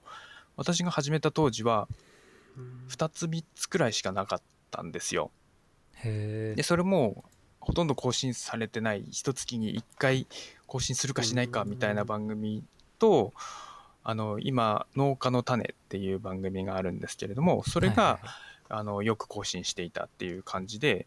[0.56, 1.88] 私が始めた当時は、
[2.88, 5.30] 2つ3つくらいしかなかったんですよ。
[6.02, 7.24] で、それも、
[7.60, 10.26] ほとんど更新されてない、一月に1回
[10.66, 12.62] 更新するかしないかみたいな番組
[12.98, 13.32] と、
[14.02, 18.34] あの、今、農家の種っていう番組があるんですけれども、それが、はいはいはい。
[18.68, 21.06] あのよく更新していたっていう感じで、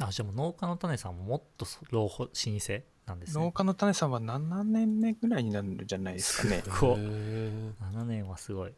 [0.00, 3.44] あじゃあもう農家の種さんももっとそ老舗老舗なんですね。
[3.44, 6.62] 農家の種さんは7年目ぐらいになるんじゃないですかね。
[6.80, 8.72] こうー7年はすごい。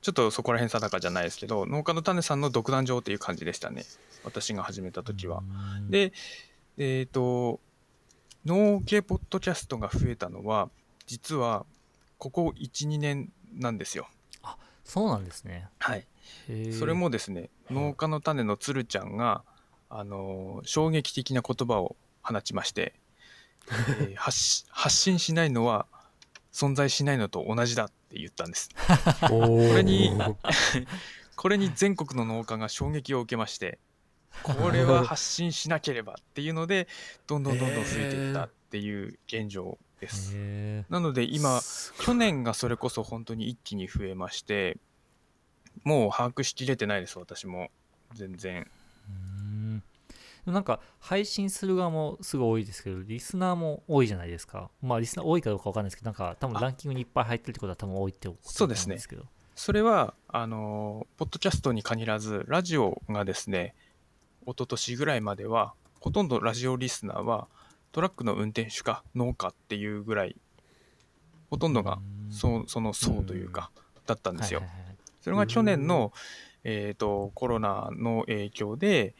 [0.00, 3.84] ちょっとそこら辺定かじゃないですけど、農家の種さんの独壇場っていう感じでしたね。
[4.24, 5.42] 私が始めた時は。
[5.78, 6.12] うん、で、
[6.78, 7.60] えっ、と、
[8.44, 10.70] 農系ポッドキャストが増えたのは、
[11.06, 11.66] 実は
[12.18, 14.08] ここ1、2年なんですよ。
[14.84, 15.68] そうなんですね。
[15.78, 16.06] はい。
[16.72, 19.44] それもですね、農家の種のつるちゃんが、
[19.94, 22.94] あのー衝撃的な言葉を放ちまして、
[24.00, 25.86] えー発し発信しないのは
[26.52, 28.70] 存在しないのと同じだって言ったんです。
[29.28, 30.10] ここれに
[31.36, 33.78] これに全国の農家が衝撃を受けまして、
[34.42, 36.88] これは発信しなければっていうので、
[37.26, 40.32] どんどんどんどん増えていったっていう現状です。
[40.34, 41.60] へなので今、
[42.00, 44.78] 去年がそれこそ本当に一気に増えまして、
[45.84, 47.70] もう把握しきれてないです、私も。
[48.14, 48.70] 全然。
[50.44, 54.70] なんか配信する側もすごい多いですけど、リスナーも多いじゃないですか。
[54.82, 59.24] まあリスナー多いかどうかわかんないですけど、なんか多分ランキングにいっぱい入ってるってことは多分多いってことそうですねなんですけど。
[59.54, 63.74] それは、あの、ポッドキャストに限らず、ラジオがですね、
[64.44, 67.46] 一昨年ぐらいまではほとんどラジオリスナーは
[67.92, 70.36] トラックの運転手か農家っていうぐらい
[71.48, 73.70] ほとんどがうんそその層というか
[74.06, 74.62] だったんですよ。
[75.20, 76.12] それが去年の、
[76.64, 79.14] えー、とコロナの影響で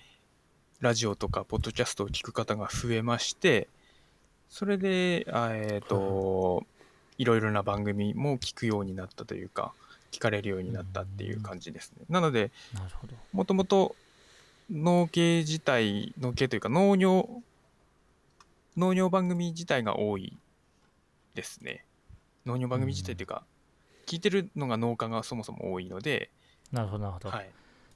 [0.80, 3.68] ラジオとかポッドキャストを聞く方が増えまして
[4.48, 6.64] それで、あえーと
[7.18, 9.72] いろいろな番組も聞くようになったというか
[10.10, 12.04] 聞かれるようになったっていう感じですね。
[12.08, 12.50] なので
[13.32, 13.94] もともと
[14.70, 17.42] 農系自体農系というか農業
[18.76, 20.32] 農業番組自体が多い
[21.34, 21.84] ですね。
[22.46, 23.44] 農業番組自体というか、
[24.06, 26.30] 聞いてるのが農家がそもそも多いので、
[26.72, 27.50] なるほどなるほど、はい、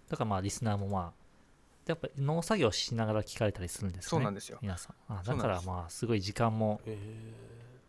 [0.08, 1.12] だからまあリスナーもまあ
[1.86, 4.18] やっぱ農作業しながら聞かれたりするんですかね。
[4.18, 4.58] そうなんですよ。
[4.60, 5.12] 皆さん。
[5.12, 6.98] あだからまあすごい時間もえ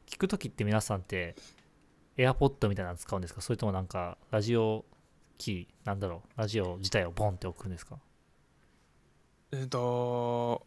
[0.07, 1.35] 聞くときって皆さんって
[2.15, 3.41] AirPod みたいなの使うんですか？
[3.41, 4.85] それともなんかラジオ
[5.37, 6.39] キーなんだろう？
[6.39, 7.97] ラジオ自体をボンって置くんですか？
[9.51, 10.65] えっと、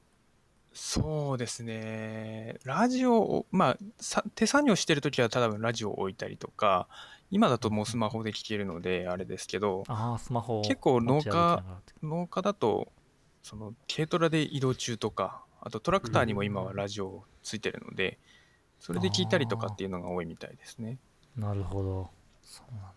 [0.73, 6.89] そうですね、ラジオを、まあ、さ手作業してるときは多分ラジオを置いたりとか、
[7.31, 11.63] 今だともうスマホで聞けるので、あれですけど、ああスマホを結構農家
[12.03, 12.93] 農家だと、
[13.43, 18.19] その軽トラで移動中とか、あとトラクターにも今はラジオついてるので、
[18.81, 20.99] それで聞いたりとかっていうのが多いみたいですね。
[21.37, 22.11] なるほど。
[22.43, 22.91] そうなんだ。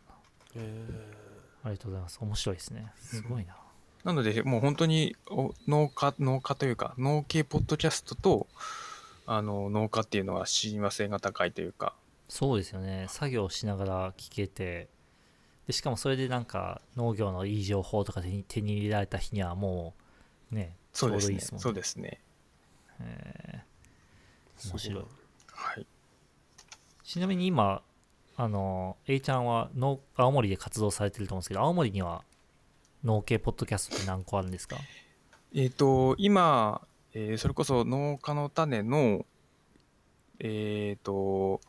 [0.56, 0.58] ー。
[0.58, 2.20] えありがとうございます。
[2.22, 2.92] 面白いですね。
[2.98, 3.56] すごいな、
[4.04, 8.48] なので、もう本当にお農家、農家というか、農系ポッドキャストと、
[9.26, 11.94] あの農家っていうのは親和性が高いというか、
[12.28, 14.90] そうですよね作業しながら聞けて
[15.68, 19.94] でしかもそれでなんか農業のいい情報とか手に手に入れられた日にはも
[20.52, 20.76] うね。
[20.94, 22.22] ちょうどいいですもんねそうですね。
[23.00, 25.04] えー面白い
[25.52, 25.82] はい。
[25.82, 25.86] ー
[27.04, 27.82] ちなみに今
[28.38, 32.24] あの A ちゃんは農青森で活動されてると思うんですけど青森には
[33.04, 34.78] 農系ポッドキャストって何個あるんですか？
[35.56, 36.82] えっ、と、今、
[37.14, 39.26] えーそれこそ農家の種の、
[40.40, 41.60] えっ、と、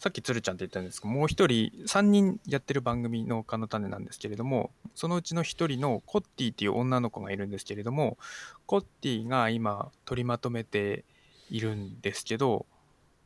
[0.00, 8.16] さっき鶴ちゃんって言ったんですけど、もう一人、3人やってる番組、農家の種なんですけれども、そのうちの一人のコッティっていう女の子がいるんですけれども、
[8.64, 11.04] コッティが今取りまとめて
[11.50, 12.64] いるんですけど、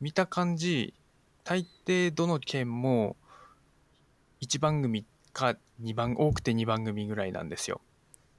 [0.01, 0.93] 見た感じ、
[1.45, 3.15] 大抵どの県も
[4.41, 7.79] 1番組か2番、多くて2番組ぐらいなんですよ。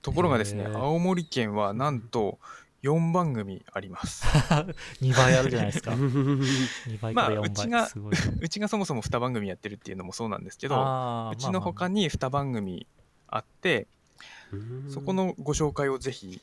[0.03, 2.39] ところがですね青森県はなんと
[2.87, 4.25] 4番組あります。
[5.03, 5.91] 2倍あるじゃないですか。
[5.95, 6.39] ー
[6.87, 7.89] 2倍からまあ4うちが
[8.41, 10.75] うちがそもそも2番組やってるっていうのもそうなんですけど、
[11.33, 12.87] うちの他にに2番組
[13.29, 13.89] あって、
[14.89, 16.41] そこのご紹介をぜひ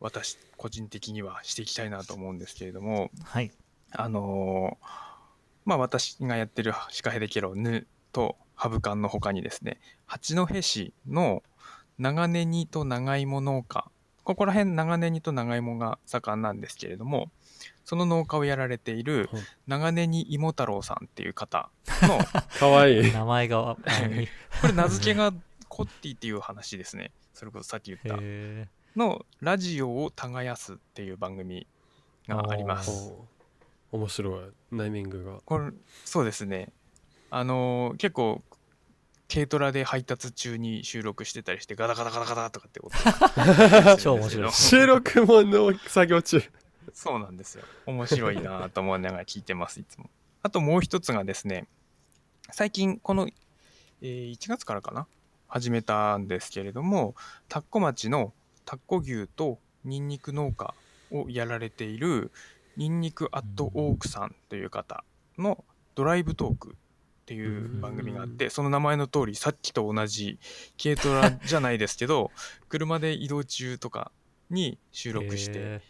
[0.00, 3.50] 私個人的にはしていきたいなと思うんですけれどもはい。
[3.92, 5.08] あのー
[5.64, 11.42] まあ私がやってるシカヘデケロヌとハブカンの他にですね八戸市の
[11.98, 13.90] 長ネギと長芋農家
[14.28, 17.30] ここら辺長ネギと長芋が盛んなんですけれども
[17.86, 21.70] その農家をやられているはい長ネギ芋太郎さんっていう方
[22.02, 22.18] の
[22.60, 23.10] かわいい。
[23.10, 23.76] 名前があ
[24.60, 25.32] これ名付けが
[25.70, 31.66] コッティっていう話ですねそれこそさっき言ったへのラジオを耕すっていう番組
[32.26, 33.14] があります。
[33.90, 34.50] お面白い。
[34.72, 35.40] ネーミングが。
[35.46, 35.70] これ
[36.04, 36.70] そうですね。
[37.30, 38.42] あのー結構
[39.32, 42.90] 軽トラで配達中に収録してたりしてガタガタガタガタとかって音
[43.84, 46.42] が 超面白い 収録もの作業中。
[46.94, 47.64] そうなんですよ。
[47.86, 50.08] 面白いなと思いながら聞いてますいつも。
[50.42, 51.66] あともう一つがですね
[52.50, 53.28] 最近この、
[54.00, 55.06] えー1月からかな？
[55.48, 57.14] 始めたんですけれども
[57.48, 58.32] 田子町の
[58.64, 60.74] 田子牛とニンニク農家
[61.10, 62.30] をやられている
[62.76, 65.04] ニンニクアットオークさんという方
[65.38, 65.64] の
[65.94, 66.76] ドライブトーク
[67.28, 70.38] っていう番組があってその名前の通りさっきと同じ
[70.82, 72.30] 軽トラじゃないですけど
[72.70, 74.10] 車で移動中とか
[74.48, 75.82] に収録してへ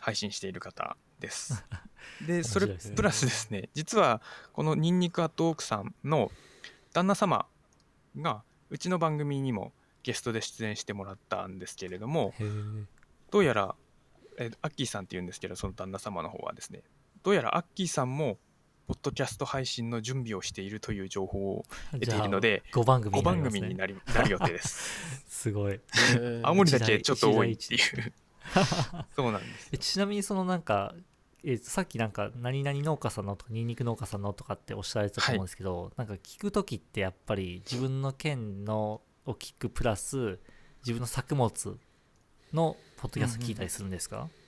[0.00, 1.64] 配信している方です。
[2.26, 4.20] で、面それプラスですね、実は
[4.52, 6.30] このニンニクアットオークさんの
[6.92, 7.46] 旦那様
[8.14, 12.34] がうちの番組にもゲストで出演してもらったんですけれども、
[13.30, 13.74] どうやら、
[14.36, 16.82] えアッキーさんっていうんですけど、その旦那様の方はですね、
[17.22, 18.36] どうやらアッキーさんも、
[18.86, 25.24] ポッドキャスト配信の準備をしているという情報を得ているので、5番組5番になり組になり なる予定です。
[25.26, 25.80] すごい
[26.42, 28.12] 青森だけちょっと多いっていう。
[29.16, 29.70] そうなんです。
[29.72, 30.94] えちなみにそのなんか
[31.42, 40.38] えさっきなんか何々農家さんのとかニンニク農家さんのとかっておっしゃられてたと思うんですけど、なんか聞く時ってやっぱり自分の県のを聞くプラス
[40.82, 41.78] 自分の作物
[42.52, 44.43] のポッドキャスト聞いたりするんですか、うーん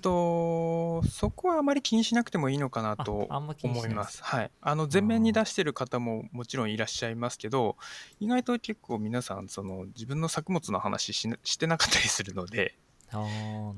[0.00, 4.22] とそこはあまり気にしなくてもいいのかなあとあんま気にしないで思いますす。
[4.24, 4.50] はい。
[4.60, 7.76] あの前面に出してる方ももちろんいらっしゃいますけど、
[8.20, 12.74] 意外と結構皆さんその自分の作物の話しなしてなかったりするので、
[13.10, 13.22] ああ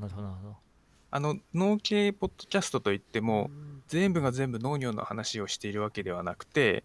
[0.00, 0.56] なるほどなるほど
[1.10, 3.50] あの農系ポッドキャストといっても
[3.86, 6.84] 全部が全部農業の話をしているわけではなくて、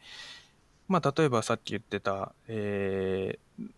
[0.88, 3.70] まあ例えばさっき言ってた、えー、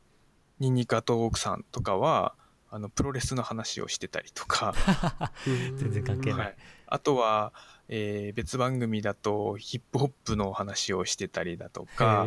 [0.60, 2.36] ニンニカと奥さんとかは
[2.72, 4.74] あのプロレスの話をしてたりとか。
[5.45, 6.39] 全然関係ない。
[6.39, 6.55] はい、
[6.88, 7.53] あとは、
[7.89, 12.26] えー別番組だとヒップホップの話をしてたりだとか。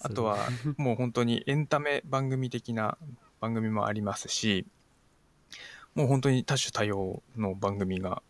[0.00, 0.38] あとは
[0.76, 2.98] もう本当にエンタメ番組的な
[3.40, 4.66] 番組もありますし
[5.94, 8.22] もう本当に多種多様の番組が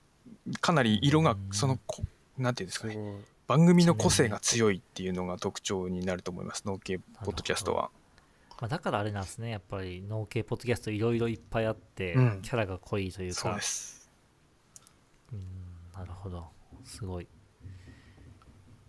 [0.60, 1.48] かなり色がうん。
[1.52, 2.04] そのこ
[2.38, 2.96] なんていうんですかね。
[3.46, 6.64] 番組の個性が強いっていうのが特徴になると思います。
[6.66, 7.90] 農系ポッドキャストは。
[8.60, 9.50] まあ、だからあれなんですね。
[9.50, 12.42] やっぱり農系ポッドキャストいろいろいっぱいあって、うん。
[12.42, 14.10] キャラが濃いというそうかです。
[15.32, 15.40] うん
[15.92, 16.46] なるほど。
[16.84, 17.28] すごい。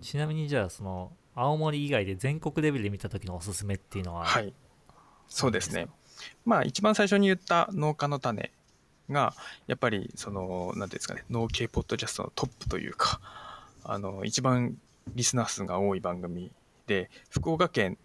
[0.01, 4.53] ちなみにじゃあその青森以外で全国レベルで見た時のおすすめっていうのははい。
[5.27, 5.87] そうですね。
[6.45, 8.51] まあ一番最初に言った農家の種
[9.09, 9.33] が
[9.67, 13.19] やっぱりその何ていうんですかね農系ポッドキャストのトップというか
[13.83, 14.77] あの一番
[15.13, 16.51] リスナー数が多い番組
[16.87, 17.97] で福岡県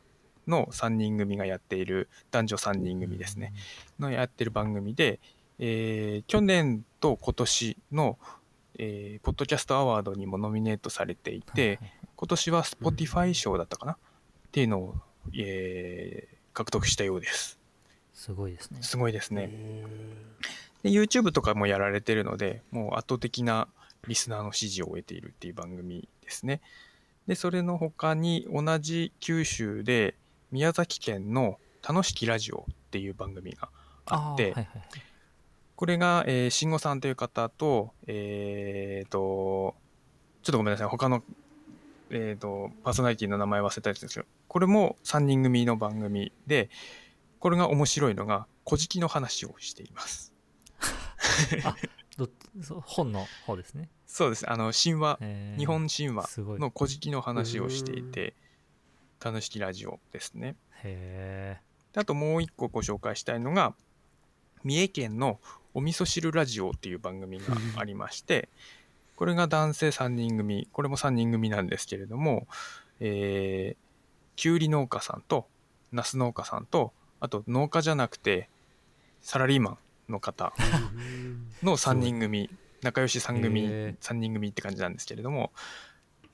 [0.47, 3.53] の3人組がやっている男女3人組ですね
[3.99, 5.21] のやってる番組で、
[5.59, 8.19] えー去年と今年の、
[8.79, 11.79] えーポッドキャストアワードにもノミネートされていて、
[12.17, 13.97] 今年は Spotify 賞だったかな、っ
[14.53, 14.95] ていうのを、
[15.37, 17.59] えー獲得したようです。
[18.13, 19.49] すごいですねすごいですね。
[19.51, 19.85] へ
[20.83, 23.69] で YouTube とかもやられてるので、もう圧倒的な
[24.09, 26.61] リスナーの支持を得ているっていう番組ですね。
[27.27, 30.15] で、それの他に同じ九州で
[30.51, 33.69] 宮崎県の楽しきラジオっていう番組が
[34.07, 34.89] あって、ーはいはいはい。
[35.77, 39.75] これが、えー、慎吾さんという方と、えー、と、
[40.43, 41.23] ちょっとごめんなさい、他の、
[42.11, 46.69] えー、と、パーソナリティの名前忘れたんですけど、これも3人組の番組で、
[47.39, 50.35] これが面白いのが、古事記の話をしています。
[52.19, 52.29] ど
[52.61, 54.51] そう本の方ですね、そうです。
[54.51, 56.29] あの、神話、えー日本神話
[56.59, 58.35] の古事記の話をしていて、
[59.23, 60.57] 楽しきラジオですね。
[60.83, 61.61] へ
[61.93, 63.75] であともう一個ご紹介したいのが、
[64.65, 65.39] 三重県の
[65.75, 67.45] お味噌汁ラジオっていう番組が
[67.77, 68.49] ありまして、
[69.17, 72.47] これが男性3人組、これも3人組なんですけれども、
[73.01, 75.47] えー、きゅうり農家さんと、
[75.93, 78.49] ナス農家さんと、あと農家じゃなくて、
[79.21, 79.79] サラリーマン
[80.13, 80.65] の方ー
[81.65, 82.49] の3人組、
[82.83, 85.53] 仲良し3組、へ3人組って感じなんですけれども、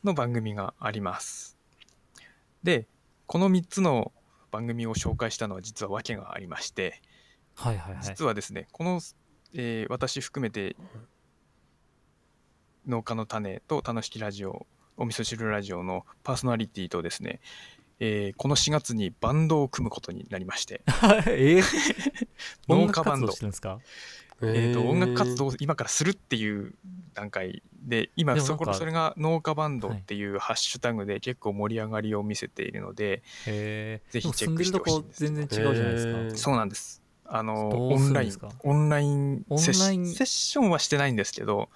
[0.04, 1.55] の番組があります。
[2.66, 2.88] で、
[3.26, 4.12] この3つの
[4.50, 8.02] 番組を紹介したのは実は訳がありまして、ーはいはいはい。
[8.02, 9.00] 実はですね、この、
[9.54, 10.74] えー私含めて、
[12.84, 17.40] 農家の種と楽しきラジオ、お味噌汁ラジオのパーソナリティとですね、
[18.00, 20.82] えーこの4月にバンドを組むことになりまして、
[21.26, 21.62] えー、
[22.68, 23.80] 農音楽活動家バンド
[24.42, 26.74] えー、と音楽活動を今からするっていう
[27.14, 37.02] 段階で今そこそれが農家バンドっていうハッシュタグで結構盛り上がりを見せているので、へえぜひチェックしてほしいんです全然違うじゃないですか、そうなんです。
[37.24, 39.44] あのオンラインオンライン。
[39.46, 41.70] セッションはしてないんですけど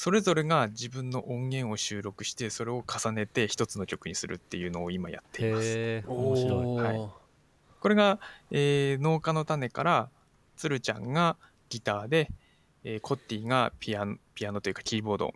[0.00, 6.04] それぞれが自分の音源を収録してそれを重ねて一つの曲にするっていうのを今やっています。
[6.06, 6.76] 面白い。
[6.76, 7.10] はい。
[7.80, 8.20] これが、
[8.52, 10.08] えー農家の種から
[10.56, 11.36] つるちゃんが
[11.68, 12.30] ギターで、
[12.84, 15.34] えーコッティがピアノピアノというかキーボード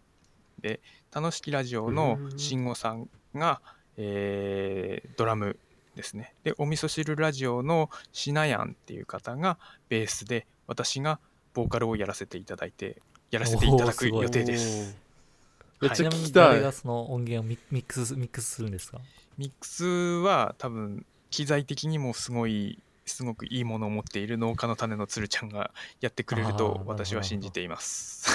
[0.60, 0.78] で
[1.12, 2.38] 楽しきラジオのうん。
[2.38, 3.60] 慎吾さんが、
[3.96, 5.58] えードラム
[5.96, 6.36] ですね。
[6.44, 9.58] でお味噌汁ラジオのしなやんっていう方が
[9.88, 11.18] ベースで私が
[11.52, 13.02] ボーカルをやらせていただいて
[13.32, 14.94] やらせていただく予定です。
[15.80, 16.48] めっちゃ聞きたい。
[16.50, 19.00] 誰がその音源をミミックスミックスするんですか？
[19.38, 25.70] ミックスは多分機材的にもすごいすごくいいものを持っている農家の種のつるちゃんが
[26.02, 28.28] やってくれると私は信じています。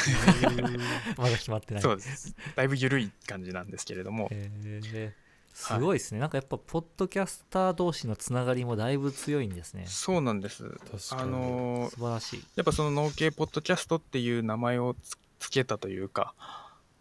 [1.16, 1.84] まだ決まってない。
[1.84, 2.36] そうです。
[2.56, 5.14] だいぶ緩い感じなんですけれども、へえ
[5.58, 9.86] すごいですね、なんかやっぱポッドキャスター同士のつながりもだいぶ強いんですね。
[9.88, 10.70] そうなんです。
[10.70, 12.44] 確かあにのー素晴らしい。
[12.56, 16.36] やっぱその農系ポッドキャストっていう名前をつつけたというか、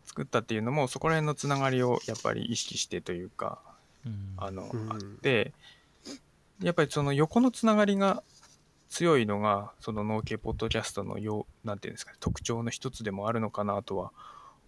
[0.07, 3.61] 作ったっていうのもそこら辺のつながりをやっぱり意識してというか、
[4.07, 4.32] うん。
[4.38, 4.90] あの、うん。
[4.90, 5.52] あって
[6.62, 8.22] やっぱりその横のつながりが
[8.88, 14.12] 強いのがその農系ポッドキャストのようなんていうんですかね特徴の一つでもあるのかなとは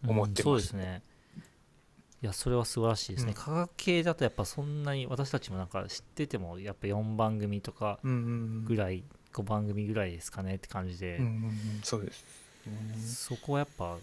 [0.06, 1.02] 思ってますうんそうですね
[2.20, 3.34] いやそれは素晴らしいですね、うん。
[3.34, 8.20] 科学系だとやっぱそんなに私たちもなんか知っててもやっぱ4番組とかうんうんう
[8.62, 8.64] ん。
[8.64, 11.52] ぐらい個番組ぐらいですかねって感じで、うんうんうん、
[11.82, 13.96] そうです、そこはやっぱ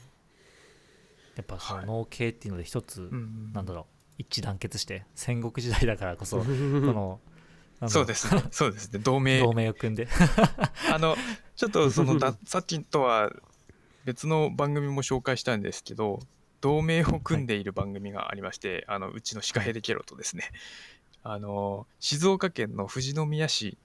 [1.36, 3.86] やっぱその系っていうので一つ、うんうんなんだろう
[4.18, 7.20] 一致団結して戦国時代だからこそ この
[7.88, 8.41] そうですね。
[8.51, 8.99] そうですね。
[8.99, 9.41] 同盟。
[9.41, 10.07] 同盟を組んで。
[10.93, 11.18] あの
[11.57, 13.30] ちょっとそのだ さっきとは
[14.05, 16.22] 別の番組も紹介したんですけど
[16.62, 20.51] 同盟を組んでいる番組がありまして、あのうちのシカヘデケロとですね。
[21.24, 23.78] あの静岡県の富士宮市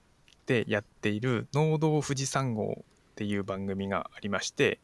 [0.45, 4.79] でやっている「農道富士山号」っていう番組がありまして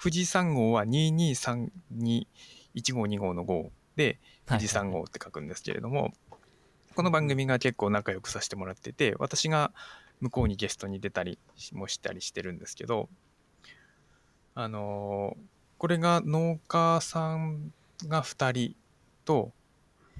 [0.00, 6.14] 富士山号は22321525の号で富士山号って書くんですけれども、
[6.94, 9.74] この番組が結構仲良くさせてもらってて私が
[10.20, 11.38] 向こうにゲストに出たり
[11.72, 13.10] もしたりしてるんですけど
[14.54, 15.55] あのー
[15.86, 17.72] これが農家さん
[18.08, 18.76] が2人
[19.24, 19.52] と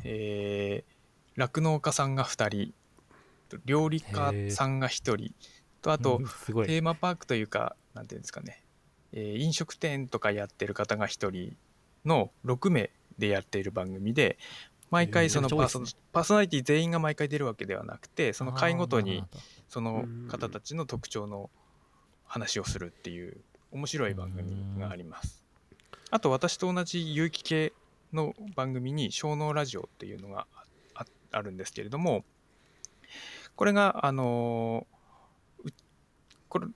[0.04, 2.72] えー酪農家さんが2人
[3.48, 5.34] と料理家さんが1人。
[5.82, 6.24] とあと、うん
[6.66, 8.62] テーマパークというか、なんていうんですかね、
[9.10, 11.56] えー飲食店とかやってる方が1人
[12.04, 14.38] の6名でやっている番組で、
[14.92, 19.24] 毎回そのパーソパーソナリティ全員が毎回出るわけではなくて、その回ごとに
[19.68, 21.50] その方たちの特徴の
[22.24, 23.40] 話をするっていう
[23.72, 25.45] 面白い番組があります。
[26.10, 27.72] あと私と同じ有機系
[28.12, 32.24] の番組に小脳ラジオっていうのがあああるんですけれども、
[33.56, 34.86] これがあの
[36.48, 36.66] これ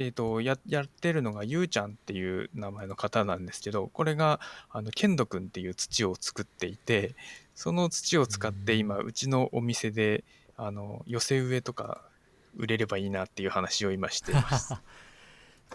[0.00, 4.40] えー、とややってるのがゆうちゃんっていう名前の方なんですけどこれが
[4.70, 7.14] あのケンドくんっていう土を作っていて
[7.54, 10.24] その土を使って今うちのお店で
[10.56, 12.00] あの寄せ植えとか
[12.56, 14.74] 売れればいいなっていう話を今しています。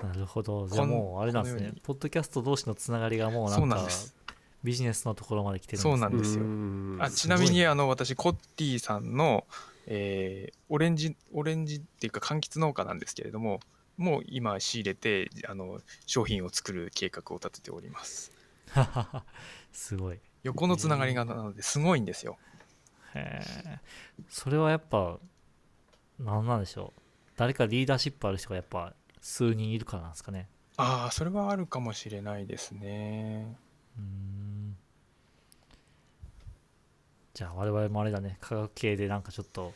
[0.03, 0.67] なるほど。
[0.67, 1.73] じゃあもうあれなんですね。
[1.83, 4.15] ポッドキャスト同士のつながりがもうなそうんかなんです。
[4.63, 6.43] ビジネスのところまで来てるんですそうなんねですよ。
[6.43, 6.97] うん。
[6.99, 9.45] あちなみにあの私コッティさんの、
[9.87, 13.59] えーオレンジオレンジっていうか柑橘農家なんですけれども
[13.97, 18.31] もう今仕入れてあの商品を作る計画を立てております。
[19.71, 20.19] すごい。
[20.43, 22.37] 横のつながりがなのですごいんですよ。
[23.13, 23.79] へえ
[24.29, 25.19] それはやっぱ
[26.19, 27.01] 何なんでしょう。
[27.35, 28.93] 誰かリーダーシップある人がやっぱ
[29.25, 30.47] 数人いるからなんですかね。
[30.77, 33.57] ああそれはあるかもしれないですね。
[33.97, 34.77] うーん。
[37.33, 38.37] じゃあ我々もあれだね。
[38.39, 39.73] 科学系でなんかちょっと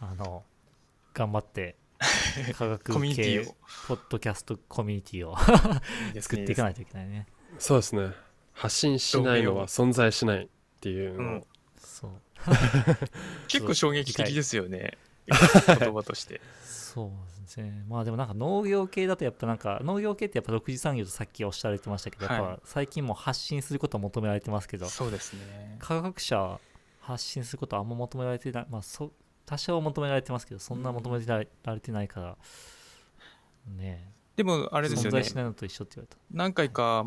[0.00, 0.44] あの
[1.12, 1.76] 頑張って
[2.56, 3.54] 科学コミュニティ系を。
[3.86, 5.36] ポッドキャストコミュニティを
[6.22, 6.44] 作ね。
[6.44, 7.26] っていかないといけないね。
[7.58, 8.12] そうですね。
[8.54, 10.48] 発信しないのは存在しないっ
[10.80, 11.46] ていうのを、
[11.76, 12.10] そう。
[13.46, 14.96] 結構衝撃的ですよね
[15.78, 16.40] 言葉として。
[16.64, 17.10] そう
[17.42, 17.84] ですね。
[17.88, 25.76] まあでもなんか農業系だとやっぱなんか農業系ってやっぱ独自産業とさっきおっしゃられてましたけど、やっはいぱ最近も発信することは求められてますけどそうですね。
[25.78, 26.60] 科学者は
[27.00, 29.12] 発信することはあんま求められてないまあそ
[29.46, 32.36] 多少求められてますけどそんな求められてないから
[33.66, 34.12] ね。
[34.36, 35.18] でもああれですよね。
[35.18, 36.22] 存在しないのと一緒って言われた。
[36.30, 37.04] 何回か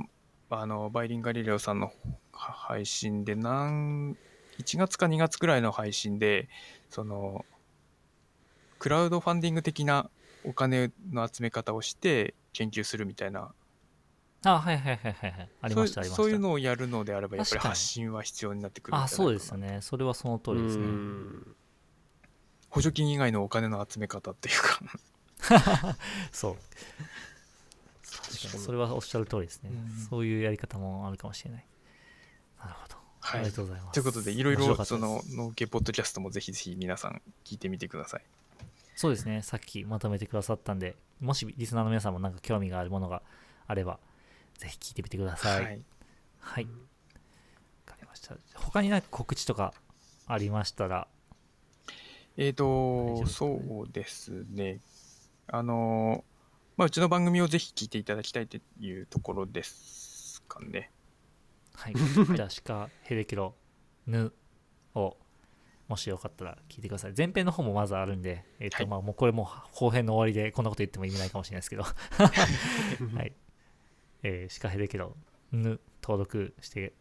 [0.49, 1.93] あのバイリンガリレオさんの
[2.34, 4.17] は配信で何
[4.59, 6.49] 1月か2月くらいの配信で
[6.89, 7.45] その
[8.82, 10.09] クラウドファンディング的な
[10.43, 13.53] お金の集め方をして研究するみたいな。
[14.43, 15.49] あはいはいはいはいはい。
[15.61, 16.23] ありましたありました。
[16.23, 19.82] そういうのをやるのであればやっぱり発信は必要になってくるあそうですよね。
[19.82, 20.84] それはその通りですね。
[20.84, 21.55] うん。
[22.71, 25.95] 補助金以外のお金の集め方っていうか。
[26.34, 26.55] そう。
[28.01, 30.07] 確かにそれはおっしゃる通りですね、うん。
[30.09, 31.65] そういうやり方もあるかもしれない。
[32.59, 33.41] なるほど、はい。
[33.41, 33.93] ありがとうございます。
[33.93, 38.23] ということでいろいろその農系ポッドキャストもぜひぜひ皆さん聞いてみてください
[38.95, 39.41] そうですね。
[39.41, 43.21] さっきまとめてくださったんでもしリスナーの皆さんもなんか興味があるものが
[43.67, 43.99] あれば
[44.57, 45.63] ぜひ聞いてみてください。
[45.63, 45.81] はい。
[46.39, 46.63] はい。
[46.65, 46.69] わ
[47.85, 48.35] かりました。
[48.55, 49.73] 他になんか告知とか
[50.27, 51.07] ありましたら？
[52.37, 53.29] えー大丈夫と、ね？
[53.29, 54.79] そうですね。
[55.47, 56.23] あの、
[56.77, 60.91] まあ、うちの番組をぜひ聞いていただきたいというところですかね。
[61.73, 61.93] はい。
[62.35, 63.53] じゃあ鹿ヘレキロ
[64.07, 64.31] ヌ
[64.95, 65.17] を
[65.91, 67.13] もしよかったら聞いてください。
[67.15, 68.87] 前編の方もまずあるんで、えっとはい。
[68.87, 71.83] まあもうこれもう後編の終わりでこんなこと言っても意味ないかもしれないですけど。
[73.13, 73.33] はい。
[74.23, 75.17] えー、鹿ヘレキロ
[75.51, 76.93] ヌ登録して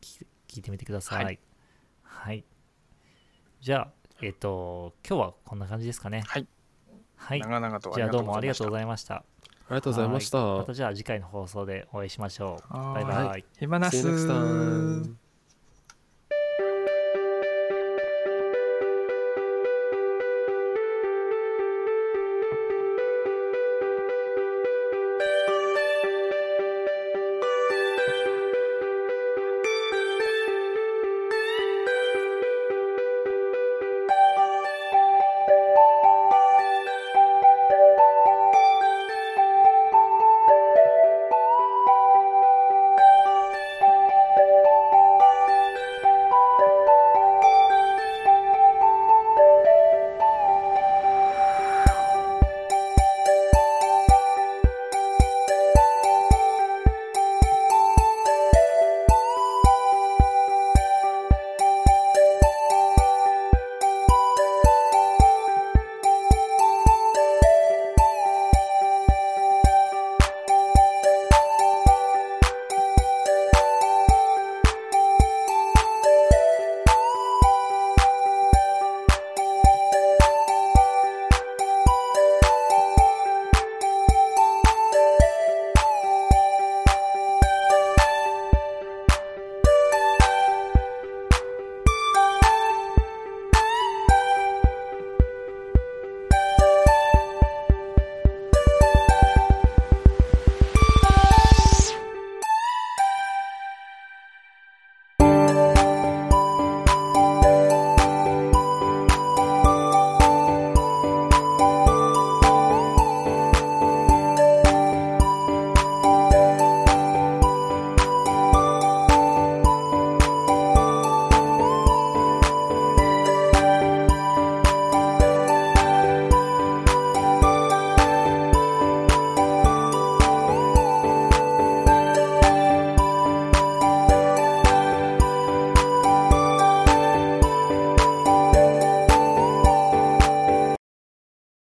[0.00, 1.24] 聞い聞いてみてください。
[1.24, 1.30] は
[2.02, 2.38] はい。
[2.38, 2.44] い、
[3.60, 6.22] じゃあえっ、と今日はこんな感じですかね。
[6.26, 6.48] はい。
[7.16, 7.40] はい。
[7.40, 9.16] 長々とあじゃあどうもありがとうごいざいました。
[9.16, 9.24] あ
[9.68, 10.38] りがとうございました。
[10.42, 10.58] はい。
[10.60, 12.72] またじゃあ次回の放送でお会いしましょう。
[12.72, 13.26] バイバイ。
[13.26, 13.44] はい。